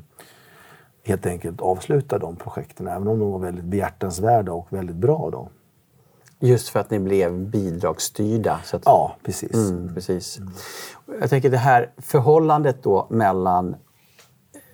[1.03, 5.29] helt enkelt avsluta de projekten, även om de var väldigt behjärtansvärda och väldigt bra.
[5.31, 5.49] Då.
[6.39, 8.59] Just för att ni blev bidragsstyrda?
[8.63, 8.81] Så att...
[8.85, 9.53] Ja, precis.
[9.53, 10.39] Mm, precis.
[11.19, 13.75] Jag tänker det här förhållandet då mellan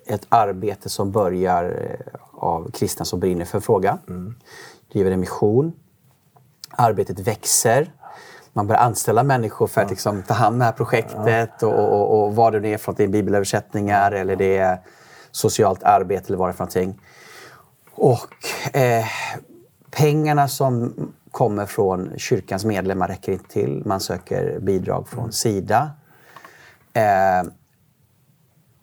[0.05, 4.35] ett arbete som börjar eh, av kristna som brinner för en fråga, mm.
[4.91, 5.73] driver en mission,
[6.69, 7.91] arbetet växer,
[8.53, 12.23] man börjar anställa människor för att liksom, ta hand om det här projektet och, och,
[12.23, 14.79] och, vad det är för någonting, bibelöversättningar eller det är
[15.31, 17.01] socialt arbete eller vad det är för någonting.
[17.91, 19.05] Och eh,
[19.91, 20.93] pengarna som
[21.33, 23.81] kommer från kyrkans medlemmar räcker inte till.
[23.85, 25.31] Man söker bidrag från mm.
[25.31, 25.91] Sida.
[26.93, 27.51] Eh,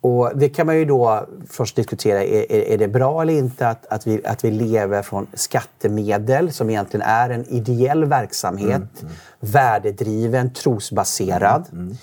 [0.01, 3.87] och det kan man ju då först diskutera, är, är, det bra eller inte att,
[3.87, 9.13] att, vi, att vi lever från skattemedel som egentligen är en ideell verksamhet, mm, mm.
[9.41, 11.65] värdedriven, trosbaserad.
[11.73, 11.97] Mm,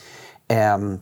[0.47, 0.99] eh,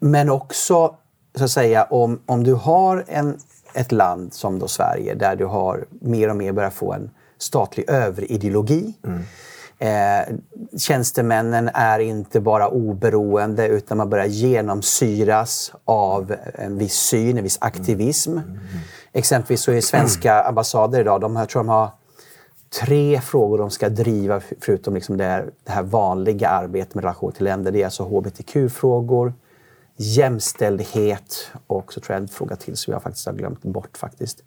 [0.00, 0.94] men också,
[1.34, 3.38] så att säga, om, om du har en,
[3.74, 7.10] ett land som då Sverige där du har mer och mer börjat få en
[7.42, 8.94] statlig överideologi.
[9.04, 9.22] Mm.
[9.78, 10.34] Eh,
[10.78, 17.58] tjänstemännen är inte bara oberoende utan man börjar genomsyras av en viss syn, en viss
[17.60, 18.30] aktivism.
[18.30, 18.44] Mm.
[18.44, 18.60] Mm.
[19.12, 21.90] Exempelvis så är svenska ambassader idag, de här, tror de har
[22.80, 27.32] tre frågor de ska driva förutom liksom det, här, det här vanliga arbetet med relation
[27.32, 27.72] till länder.
[27.72, 29.34] Det är alltså hbtq-frågor,
[29.96, 34.42] jämställdhet och så tror jag en fråga till som jag faktiskt har glömt bort faktiskt.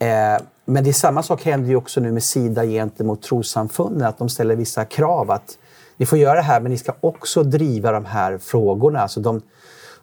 [0.00, 4.18] Eh, men det är samma sak händer ju också nu med Sida gentemot trossamfunden, att
[4.18, 5.58] de ställer vissa krav att
[5.96, 9.00] ni får göra det här men ni ska också driva de här frågorna.
[9.00, 9.40] Alltså de,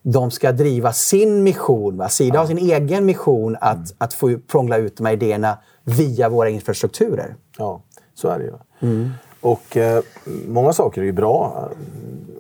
[0.01, 1.97] de ska driva sin mission.
[1.97, 2.09] Va?
[2.09, 2.39] Sida ja.
[2.39, 3.85] har sin egen mission att, mm.
[3.97, 7.35] att få prångla ut de här idéerna via våra infrastrukturer.
[7.57, 7.81] Ja,
[8.15, 8.53] så är det ju.
[8.79, 9.11] Mm.
[9.41, 10.03] Och eh,
[10.47, 11.69] många saker är ju bra,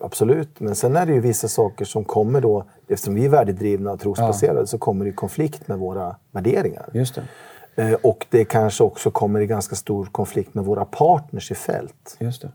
[0.01, 0.59] absolut.
[0.59, 3.99] Men sen är det ju vissa saker som kommer då, eftersom vi är värdedrivna och
[3.99, 4.65] trosbaserade, ja.
[4.65, 6.89] så kommer det i konflikt med våra värderingar.
[6.93, 7.23] Just det.
[7.83, 12.17] Eh, och det kanske också kommer i ganska stor konflikt med våra partners i fält.
[12.19, 12.51] Just det.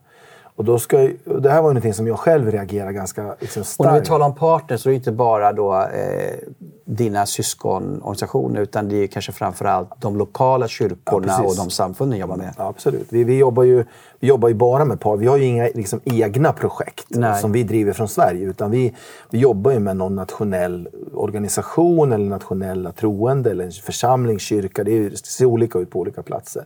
[0.57, 3.80] Och då ska, det här var någonting som jag själv reagerade ganska liksom, starkt.
[3.80, 6.38] Och när vi talar om partners så är det inte bara då, eh,
[6.84, 12.36] dina syskonorganisationer utan det är kanske framförallt de lokala kyrkorna ja, och de samfunden jobbar
[12.36, 12.55] med.
[12.59, 13.07] Ja, absolut.
[13.11, 13.84] Vi, vi, jobbar ju,
[14.22, 15.16] vi jobbar ju bara med par.
[15.16, 17.40] Vi har ju inga liksom, egna projekt Nej.
[17.40, 18.94] som vi driver från Sverige utan vi,
[19.30, 24.84] vi jobbar ju med någon nationell organisation eller nationella troende eller en församling, kyrka.
[24.84, 26.64] Det ser olika ut på olika platser.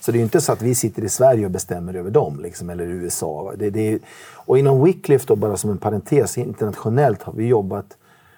[0.00, 2.40] Så det är ju inte så att vi sitter i Sverige och bestämmer över dem
[2.42, 3.52] liksom, eller USA.
[3.56, 3.98] Det, det,
[4.34, 7.96] och inom Wycliffe, då, bara som en parentes, internationellt har vi jobbat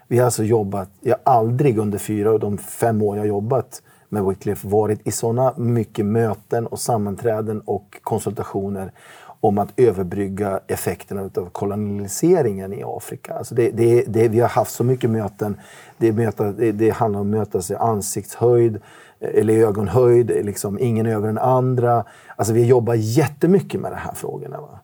[0.09, 3.83] vi har alltså jobbat, jag har aldrig under fyra av de fem år jag jobbat
[4.11, 8.93] med Wycliffe varit i sådana mycket möten och sammanträden och konsultationer
[9.41, 13.35] om att överbrygga effekterna av kolonialiseringen i Afrika.
[13.35, 15.61] Alltså det, det, det, vi har haft så mycket möten.
[15.99, 18.81] Det, möta, det, det handlar om att mötas i ansiktshöjd
[19.21, 22.05] eller ögonhöjd, liksom ingen över den andra.
[22.37, 24.61] Alltså vi jobbar jättemycket med de här frågorna.
[24.61, 24.81] Va?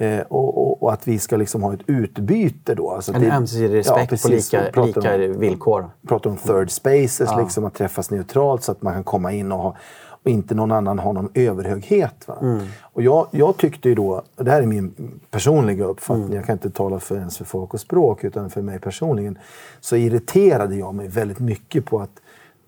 [0.00, 2.90] Eh, och, och, och, att vi ska liksom ha ett utbyte då.
[2.90, 5.90] Alltså en ömsesidig respekt ja, på lika, lika om, villkor.
[6.08, 7.40] Prata om third spaces, ja.
[7.40, 9.76] liksom, att träffas neutralt så att man kan komma in och, ha,
[10.24, 12.28] och inte någon annan har någon överhöghet.
[12.40, 12.66] Mm.
[12.80, 16.36] Och jag, jag tyckte ju då, det här är min personliga uppfattning, mm.
[16.36, 19.38] jag kan inte tala för ens för folk och språk utan för mig personligen,
[19.80, 22.20] så irriterade jag mig väldigt mycket på att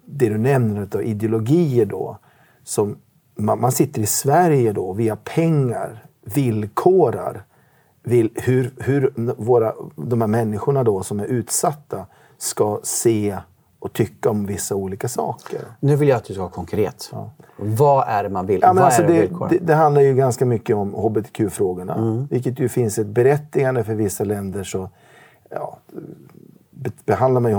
[0.04, 2.18] det du nämner av ideologier då,
[2.64, 2.96] som
[3.34, 7.44] man, man sitter i Sverige då via pengar villkorar
[8.02, 12.06] vill, hur, hur våra, de här människorna då som är utsatta
[12.38, 13.38] ska se
[13.78, 15.60] och tycka om vissa olika saker.
[15.80, 17.08] Nu vill jag att du ska vara konkret.
[17.12, 17.30] Ja.
[17.56, 18.60] Vad är det man vill?
[18.62, 21.94] Ja, men alltså det, det, det, handlar ju ganska mycket om hbtq-frågorna.
[21.94, 22.26] Mm.
[22.30, 24.64] Vilket ju finns ett berättigande för vissa länder.
[24.64, 24.88] så
[25.50, 25.78] ja,
[27.04, 27.56] behandlar man ju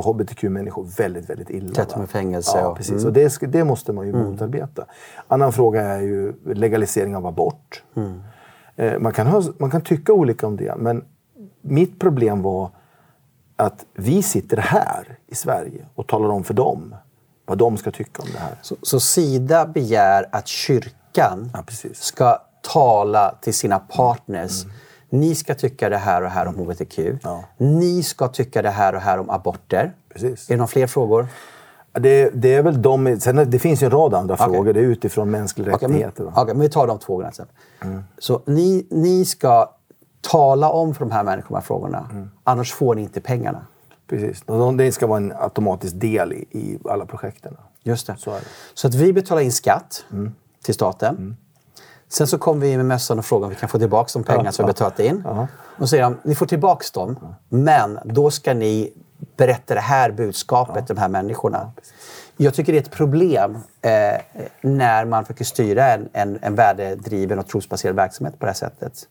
[0.00, 1.74] hbtq-människor väldigt, väldigt illa.
[1.74, 2.58] Tätt med fängelse.
[2.58, 2.92] Ja, precis.
[2.94, 3.06] Mm.
[3.06, 4.30] Och det, det, måste man ju mm.
[4.30, 4.84] motarbeta.
[5.28, 7.82] Annan fråga är ju legalisering av abort.
[7.96, 8.20] Mm.
[8.76, 11.04] Eh, man, kan ha, man kan tycka olika om det, men
[11.60, 12.70] mitt problem var
[13.56, 16.94] att vi sitter här i Sverige och talar om för dem
[17.46, 18.58] vad de ska tycka om det här.
[18.62, 21.64] Så, så Sida begär att kyrkan ja,
[21.94, 24.76] ska tala till sina partners mm
[25.10, 26.98] ni ska tycka det här och här om hbtq.
[27.22, 27.44] Ja.
[27.56, 29.92] Ni ska tycka det här och här om aborter.
[30.12, 30.50] Precis.
[30.50, 31.26] Är det några fler frågor?
[31.92, 34.46] Det, det, är väl de, sen, det finns ju en rad andra okay.
[34.46, 34.72] frågor.
[34.72, 36.24] Det är utifrån mänskliga okay, rättigheter.
[36.24, 37.46] Okej, okay, men vi tar de två frågorna sen.
[37.82, 38.02] Mm.
[38.18, 39.76] Så ni, ni ska
[40.30, 42.08] Tala om för de här människorna frågorna.
[42.12, 42.30] Mm.
[42.44, 43.66] Annars får ni inte pengarna.
[44.06, 44.44] Precis.
[44.78, 47.56] Det ska vara en automatisk del i, i alla projekten.
[47.82, 48.16] Just det.
[48.18, 48.40] Så, det.
[48.74, 50.34] så, att vi betalar in skatt mm.
[50.64, 51.36] till staten.
[52.08, 54.44] Sen så kommer vi med mössan och frågar om vi kan få tillbaka de pengar
[54.44, 55.22] ja, som vi betalat in.
[55.24, 55.48] Ja.
[55.78, 57.34] Och säger de, ni får tillbaka dem, ja.
[57.48, 58.92] men då ska ni
[59.36, 61.70] berätta det här budskapet till de här människorna.
[62.36, 63.90] Jag tycker det är ett problem eh,
[64.60, 69.08] när man försöker styra en, en, en värdedriven och trosbaserad verksamhet på det här sättet.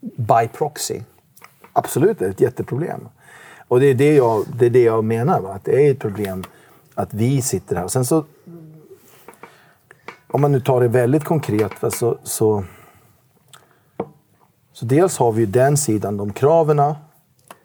[0.00, 1.00] By proxy.
[1.72, 3.08] Absolut, det är ett jätteproblem.
[3.68, 5.40] Och det är det jag, det är det jag menar.
[5.40, 5.52] Va?
[5.52, 6.44] Att det är ett problem
[6.94, 7.84] att vi sitter här.
[7.84, 8.24] Och sen så...
[10.28, 12.64] Om man nu tar det väldigt konkret så, så...
[14.72, 16.94] Så dels har vi den sidan, de kraven.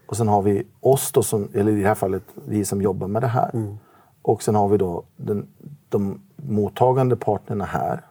[0.07, 3.07] Och sen har vi oss då, som, eller i det här fallet vi som jobbar
[3.07, 3.51] med det här.
[3.53, 3.77] Mm.
[4.21, 5.47] Och sen har vi då den,
[5.89, 8.01] de mottagande partnerna här.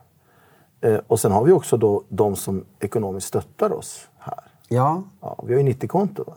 [0.81, 4.45] Eh, och sen har vi också då de som ekonomiskt stöttar oss här.
[4.69, 5.03] Ja.
[5.21, 6.35] ja vi har ju 90-konto.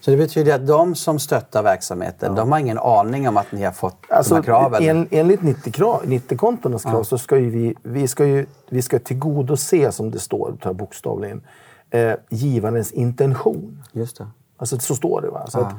[0.00, 2.40] Så det betyder att de som stöttar verksamheten, ja.
[2.40, 4.82] de har ingen aning om att ni har fått alltså, de här kraven?
[4.82, 7.04] En, enligt 90-kontonas 90 krav ja.
[7.04, 11.42] så ska ju vi, vi, ska ju, vi ska tillgodose, som det står bokstavligen,
[11.90, 13.82] eh, givarens intention.
[13.92, 14.26] Just det.
[14.56, 15.28] Alltså så står det.
[15.28, 15.46] Va?
[15.48, 15.66] Så ja.
[15.66, 15.74] att,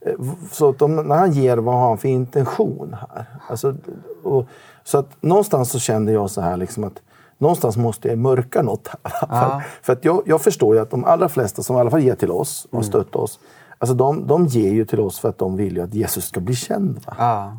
[0.00, 3.26] eh, så att de, när han ger, vad har han för intention här?
[3.48, 3.76] Alltså,
[4.22, 4.46] och,
[4.84, 7.02] så att någonstans så kände jag så här liksom att
[7.40, 8.88] någonstans måste jag mörka något.
[9.28, 9.62] Ja.
[9.82, 12.14] För att jag, jag, förstår ju att de allra flesta som i alla fall ger
[12.14, 12.84] till oss och mm.
[12.84, 13.40] stöttar oss,
[13.78, 16.54] alltså de, de ger ju till oss för att de vill att Jesus ska bli
[16.54, 17.00] känd.
[17.18, 17.56] Ja.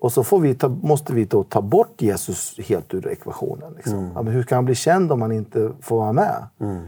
[0.00, 3.72] Och så får vi ta, måste vi då ta bort Jesus helt ur ekvationen.
[3.76, 3.98] Liksom.
[3.98, 4.10] Mm.
[4.14, 6.46] Ja, hur kan han bli känd om han inte får vara med?
[6.60, 6.82] Mm.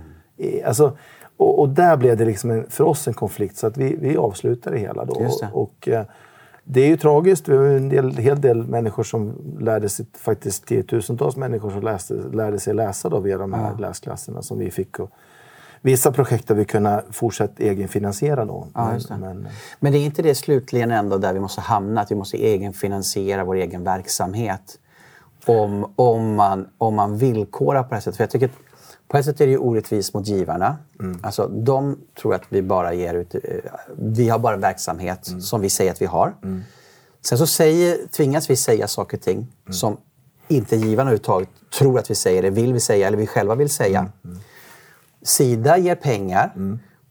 [0.67, 0.97] Alltså,
[1.37, 4.17] och, och, där blev det liksom en, för oss en konflikt så att vi, vi
[4.17, 5.05] avslutade det hela.
[5.05, 5.15] Då.
[5.15, 5.51] Det.
[5.53, 6.05] Och, eh,
[6.73, 7.49] det är ju tragiskt.
[7.49, 12.15] Vi har en del, hel del människor som lärde sig, faktiskt tiotusentals människor som läste,
[12.15, 13.79] lärde sig läsa då via de här ja.
[13.79, 14.99] läsklasserna som vi fick.
[14.99, 15.11] Och
[15.81, 18.67] vissa projekt har vi kunnat fortsätta egenfinansiera då.
[18.75, 19.49] Ja, men, men,
[19.81, 23.45] men, det är inte det slutligen ändå där vi måste hamna, att vi måste egenfinansiera
[23.45, 24.79] vår egen verksamhet?
[25.47, 28.17] Om, om, man, om man villkorar på det här sättet.
[28.17, 28.70] För jag tycker att
[29.11, 30.77] på ett sätt är det ju orättvist mot givarna.
[31.01, 31.19] Mm.
[31.23, 33.35] Alltså, de tror att vi bara ger ut...
[33.35, 33.41] Eh,
[33.97, 35.41] vi har bara en verksamhet mm.
[35.41, 36.35] som vi säger att vi har.
[36.43, 36.63] Mm.
[37.23, 39.73] Sen så säger, tvingas vi säga saker och ting mm.
[39.73, 39.97] som
[40.49, 41.49] inte givarna överhuvudtaget
[41.79, 43.99] tror att vi säger det, vill vi säga eller vi själva vill säga.
[43.99, 44.13] Mm.
[44.25, 44.39] Mm.
[45.23, 46.53] Sida ger pengar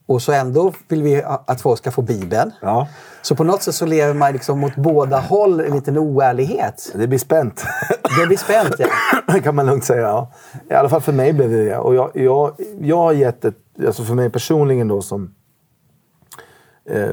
[0.09, 2.51] och så ändå vill vi att folk ska få Bibeln.
[2.61, 2.87] Ja.
[3.21, 6.91] Så på något sätt så lever man liksom mot båda håll en liten oärlighet.
[6.95, 7.65] Det blir spänt.
[8.19, 9.39] Det blir spänt, ja.
[9.43, 10.01] Kan man lugnt säga.
[10.01, 10.31] Ja.
[10.69, 11.77] I alla fall för mig blev det det.
[11.77, 13.55] Och jag, jag, jag har gett ett...
[13.85, 15.35] Alltså för mig personligen då som...
[16.85, 17.11] Eh,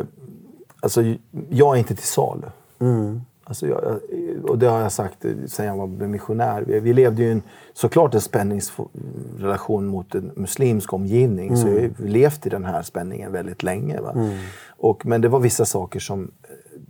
[0.81, 1.03] alltså,
[1.49, 2.47] jag är inte till salu.
[2.81, 3.21] Mm.
[3.49, 4.01] Alltså jag,
[4.43, 6.63] och det har jag sagt sen jag var missionär.
[6.67, 7.43] Vi, vi levde ju en,
[7.75, 11.49] såklart en spänningsrelation mot en muslimsk omgivning.
[11.49, 11.57] Mm.
[11.57, 13.99] Så jag har levt i den här spänningen väldigt länge.
[13.99, 14.37] Mm.
[14.69, 16.31] Och, men det var vissa saker som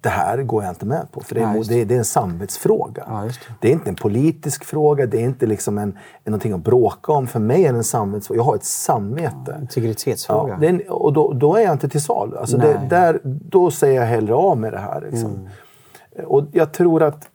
[0.00, 1.20] det här går jag inte med på.
[1.20, 1.84] För det är, ja, det.
[1.84, 3.04] Det, är en samvetsfråga.
[3.06, 3.32] Ja, det.
[3.60, 3.68] det.
[3.68, 7.26] är inte en politisk fråga, det är inte liksom en, någonting att bråka om.
[7.26, 8.38] För mig är det en samvetsfråga.
[8.38, 9.34] Jag har ett samvete.
[9.46, 10.58] Ja, integritetsfråga.
[10.62, 12.36] En, och då, då, är jag inte till salu.
[12.36, 12.56] Alltså
[12.88, 15.00] där, då säger jag hellre av med det här.
[15.00, 15.30] Liksom.
[15.30, 15.48] Mm.
[16.24, 17.28] Och jag tror att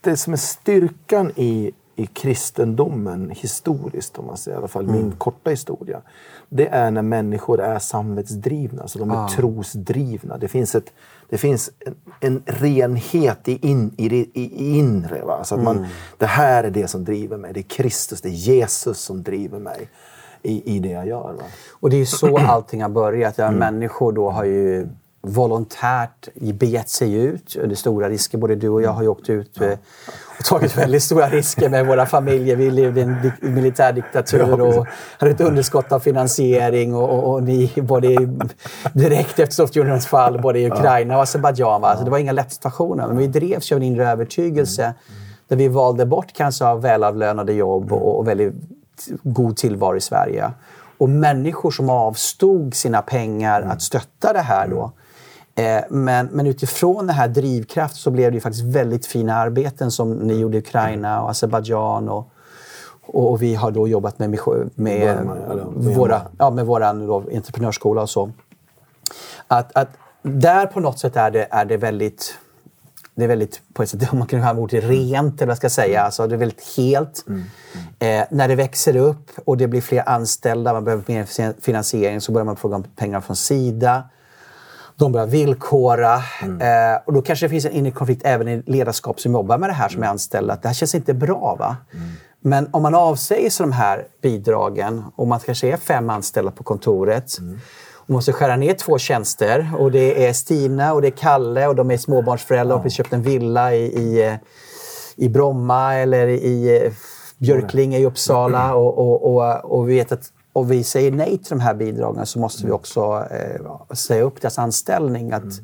[0.00, 4.96] det som är styrkan i, i kristendomen historiskt, om man säger, i alla fall mm.
[4.96, 6.00] min korta historia,
[6.48, 9.28] det är när människor är samvetsdrivna, alltså de är ah.
[9.28, 10.38] trosdrivna.
[10.38, 10.92] Det finns, ett,
[11.28, 15.22] det finns en, en renhet i, in, i, i inre.
[15.24, 15.44] Va?
[15.44, 15.88] Så att man, mm.
[16.18, 17.52] Det här är det som driver mig.
[17.52, 19.88] Det är Kristus, det är Jesus som driver mig
[20.42, 21.32] i, i det jag gör.
[21.32, 21.44] Va?
[21.72, 23.38] Och det är så allting har börjat.
[23.38, 23.58] Ja, mm.
[23.58, 24.88] Människor då har ju
[25.22, 28.38] volontärt begett sig ut under stora risker.
[28.38, 29.60] Både du och jag har ju åkt ut.
[29.60, 29.72] Eh,
[30.38, 32.56] och tagit väldigt stora risker med våra familjer.
[32.56, 34.86] Vi levde i en militärdiktatur och
[35.18, 36.94] hade ett underskott av finansiering.
[36.94, 38.08] Och, och, och ni, både
[38.92, 41.84] direkt efter Sovjetunionens fall, både i Ukraina och Azerbajdzjan.
[41.84, 43.06] Alltså, det var inga lätta situationer.
[43.06, 44.94] Men vi drevs av en inre övertygelse mm.
[45.48, 48.54] där vi valde bort kanske av välavlönade jobb och, och väldigt
[49.22, 50.50] god tillvaro i Sverige.
[50.98, 53.70] Och människor som avstod sina pengar mm.
[53.70, 54.92] att stötta det här då
[55.88, 60.12] men, men utifrån den här drivkraften så blev det ju faktiskt väldigt fina arbeten som
[60.12, 62.08] ni gjorde i Ukraina och Azerbajdzjan.
[62.08, 62.30] Och,
[63.02, 64.30] och vi har då jobbat med,
[64.74, 65.26] med,
[65.74, 68.32] våra, ja, med våran då, entreprenörsskola och så.
[69.48, 69.88] Att, att
[70.22, 72.38] där på något sätt är det, är det väldigt
[73.14, 75.64] det är väldigt, på ett sätt, om man kan använda ordet rent, eller vad ska
[75.64, 76.02] jag säga.
[76.02, 77.24] Alltså, det är väldigt helt.
[77.28, 77.44] Mm.
[77.98, 78.20] Mm.
[78.20, 82.32] Eh, när det växer upp och det blir fler anställda, man behöver mer finansiering, så
[82.32, 84.02] börjar man fråga om pengar från Sida.
[85.00, 86.22] De börjar villkora.
[86.42, 86.60] Mm.
[86.60, 89.68] Eh, och då kanske det finns en inre konflikt även i ledarskap som jobbar med
[89.68, 90.54] det här som är anställda.
[90.54, 91.56] Att det här känns inte bra.
[91.58, 91.76] va?
[91.94, 92.08] Mm.
[92.40, 96.64] Men om man avsäger sig de här bidragen och man kanske är fem anställda på
[96.64, 97.38] kontoret
[97.92, 101.76] och måste skära ner två tjänster och det är Stina och det är Kalle och
[101.76, 104.38] de är småbarnsföräldrar och vi köpt en villa i, i,
[105.16, 106.92] i Bromma eller i eh,
[107.38, 111.50] Björklinge i Uppsala och, och, och, och vi vet att och vi säger nej till
[111.50, 115.32] de här bidragen så måste vi också eh, säga upp deras anställning.
[115.32, 115.60] Att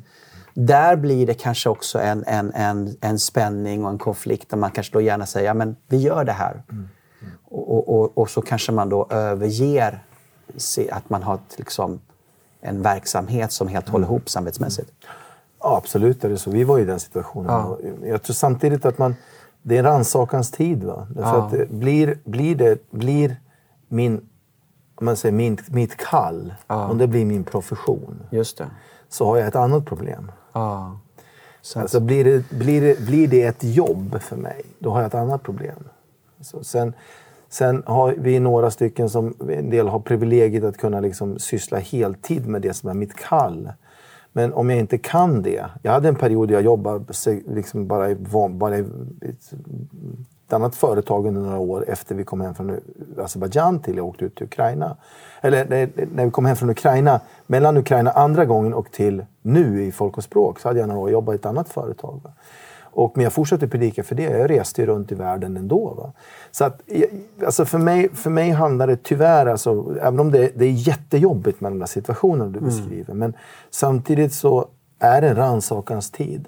[0.53, 4.71] Där blir det kanske också en, en, en, en spänning och en konflikt där man
[4.71, 6.63] kanske då gärna säger ja, vi gör det här.
[7.45, 10.03] Och, och, och, och så kanske man då överger
[10.91, 11.99] att man har liksom,
[12.61, 14.91] en verksamhet som helt håller ihop samhällsmässigt.
[15.59, 16.51] Ja, absolut är det så.
[16.51, 17.51] Vi var i den situationen.
[17.51, 17.77] Ja.
[18.03, 19.15] Jag tror samtidigt att man,
[19.61, 20.83] det är en rannsakans tid.
[20.83, 21.07] Va?
[21.15, 21.61] Därför Ja.
[21.63, 23.35] att blir, blir, det, blir
[23.87, 24.29] min,
[25.01, 28.67] man säger min, mitt kall, om det blir min profession, Just det.
[29.09, 30.31] så har jag ett annat problem.
[30.53, 30.99] Ja.
[31.61, 35.07] Så Alltså blir, det, blir, det, blir det ett jobb för mig, då har jag
[35.07, 35.83] ett annat problem.
[36.41, 36.93] Så sen,
[37.49, 42.47] sen har vi några stycken som en del har privilegiet att kunna liksom syssla heltid
[42.47, 43.69] med det som är mitt kall.
[44.33, 45.65] Men om jag inte kan det.
[45.81, 47.05] Jag hade en period där jag jobbade
[47.47, 48.15] liksom bara, i,
[48.49, 48.85] bara i
[50.47, 52.79] ett, annat företag under några år efter vi kom hem från
[53.17, 54.97] Azerbajdzjan till jag åkte ut till Ukraina.
[55.41, 59.91] Eller när, vi kom hem från Ukraina, mellan Ukraina andra gången och till nu i
[59.91, 62.21] Folk och språk så hade jag några år jobbat i ett annat företag.
[62.23, 62.31] Va?
[62.97, 64.23] Och, men jag fortsatte predika för det.
[64.23, 65.93] Jag reste ju runt i världen ändå.
[65.93, 66.13] Va?
[66.51, 66.81] Så att,
[67.45, 71.61] alltså för, mig, för mig handlar det tyvärr, alltså, även om det, det är jättejobbigt
[71.61, 73.33] med de där situationerna du beskriver, men
[73.69, 74.67] samtidigt så
[74.99, 76.47] är det en rannsakans tid.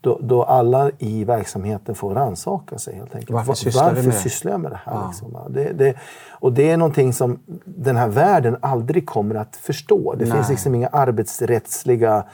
[0.00, 3.30] Då, då alla i verksamheten får rannsaka sig helt enkelt.
[3.30, 4.18] Varför Va- sysslar varför med det?
[4.18, 5.06] sysslar jag med det här?
[5.08, 5.46] Liksom, va?
[5.48, 5.94] det, det,
[6.30, 10.12] och det är någonting som den här världen aldrig kommer att förstå.
[10.14, 10.44] Det finns Nej.
[10.50, 12.24] liksom inga arbetsrättsliga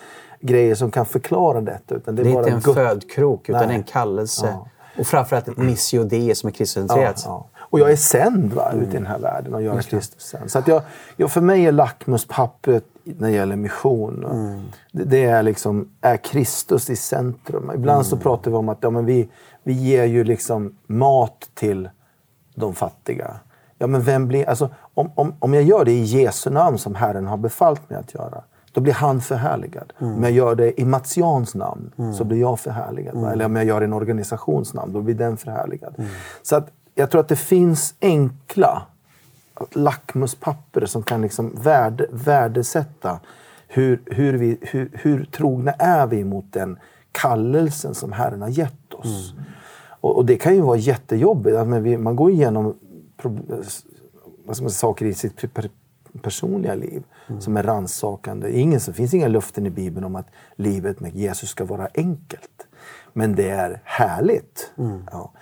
[0.40, 1.94] grejer som kan förklara detta.
[1.94, 3.76] Utan det är, det är bara inte en gott- födkrok utan Nej.
[3.76, 4.46] en kallelse.
[4.52, 4.66] Ja.
[4.98, 7.22] Och framförallt ett missio som är kristuscentrerat.
[7.26, 7.53] Ja, ja.
[7.74, 8.82] Och jag är sänd va, Mm.
[8.84, 10.50] ute i den här världen och göra Kristus sänd.
[10.50, 10.82] Så att jag,
[11.16, 14.62] jag, för mig är lackmuspappret när det gäller mission, Mm.
[14.92, 17.70] det, det är liksom, är Kristus i centrum.
[17.74, 18.04] Ibland Mm.
[18.04, 19.28] så pratar vi om att ja, men vi,
[19.62, 21.88] vi ger ju liksom mat till
[22.54, 23.34] de fattiga.
[23.78, 26.94] Ja, men vem blir, alltså, om, om, om jag gör det i Jesu namn som
[26.94, 29.92] Herren har befallt mig att göra, då blir han förhärligad.
[29.98, 33.14] Om jag gör det i Matians namn så blir jag förhärligad.
[33.16, 33.32] va?
[33.32, 35.94] Eller om jag gör det i en organisations namn, då blir den förhärligad.
[36.42, 38.82] Så att jag tror att det finns enkla
[39.72, 43.20] lackmuspapper som kan liksom värde, värdesätta
[43.68, 46.78] hur, hur, vi, hur, hur trogna är vi mot den
[47.12, 49.34] kallelsen som Herren har gett oss.
[50.00, 51.56] Och, och det kan ju vara jättejobbigt.
[51.56, 52.74] att vi, man går igenom
[54.44, 55.70] vad ska man säga, saker i sitt per-
[56.22, 57.02] personliga liv
[57.40, 58.60] som är rannsakande.
[58.60, 60.26] Ingen, det finns inga löften i Bibeln om att
[60.56, 62.66] livet med Jesus ska vara enkelt.
[63.12, 64.72] Men det är härligt.
[65.10, 65.32] Ja.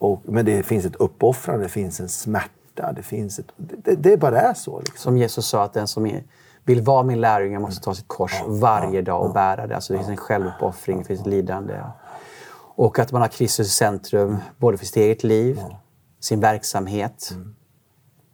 [0.00, 2.92] Och, men det finns ett uppoffrande, det finns en smärta.
[2.92, 4.78] Det, finns ett, det, det bara är så.
[4.78, 4.98] Liksom.
[4.98, 6.24] Som Jesus sa att den som är,
[6.64, 9.74] vill vara min lärjunge måste ta sitt kors varje dag och bära det.
[9.74, 11.74] Alltså det finns en självuppoffring, det finns ett lidande.
[12.74, 15.60] Och att man har Kristus i centrum, både för sitt eget liv,
[16.20, 17.34] sin verksamhet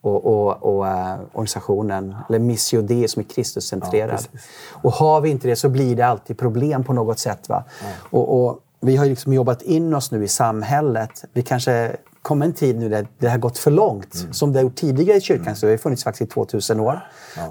[0.01, 2.17] och, och, och eh, organisationen.
[2.29, 4.27] Eller Missio Dei som är Kristuscentrerad.
[4.33, 4.39] Ja,
[4.83, 7.49] och har vi inte det så blir det alltid problem på något sätt.
[7.49, 7.65] Va?
[8.11, 11.25] Och, och vi har liksom jobbat in oss nu i samhället.
[11.33, 14.27] Vi kanske kommer en tid nu där det har gått för långt.
[14.33, 15.57] Som det har gjort tidigare i kyrkan.
[15.57, 17.01] Så det har funnits faktiskt i 2000 år.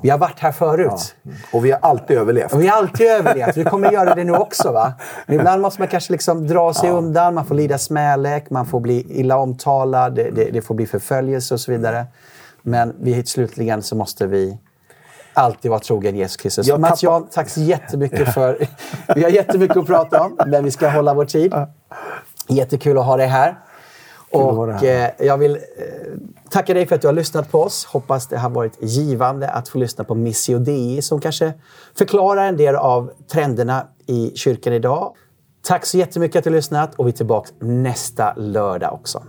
[0.03, 1.15] Vi har varit här förut.
[1.53, 2.53] Och vi har alltid överlevt.
[2.53, 3.57] Och vi har alltid överlevt.
[3.57, 4.71] Vi kommer göra det nu också.
[4.71, 4.93] Va?
[5.25, 7.33] Men ibland måste man kanske liksom dra sig undan.
[7.33, 11.53] Man får lida smälek, man får bli illa omtalad, det, det, det får bli förföljelse
[11.53, 12.05] och så vidare.
[12.61, 14.57] Men vi, slutligen så måste vi
[15.35, 16.67] alltid vara trogen Jesus Kristus.
[16.67, 18.67] Jag Mats Jan, tack så jättemycket för...
[19.15, 21.53] Vi har jättemycket att prata om, men vi ska hålla vår tid.
[22.47, 23.59] Jättekul att ha dig här.
[24.31, 25.05] Och här.
[25.17, 25.59] eh, jag vill eh,
[26.49, 27.85] tacka dig för att du har lyssnat på oss.
[27.85, 31.53] Hoppas det har varit givande att få lyssna på Missio Dei som kanske
[31.97, 35.15] förklarar en del av trenderna i kyrkan idag.
[35.61, 39.23] Tack så jättemycket att du har lyssnat och vi är tillbaka nästa lördag också.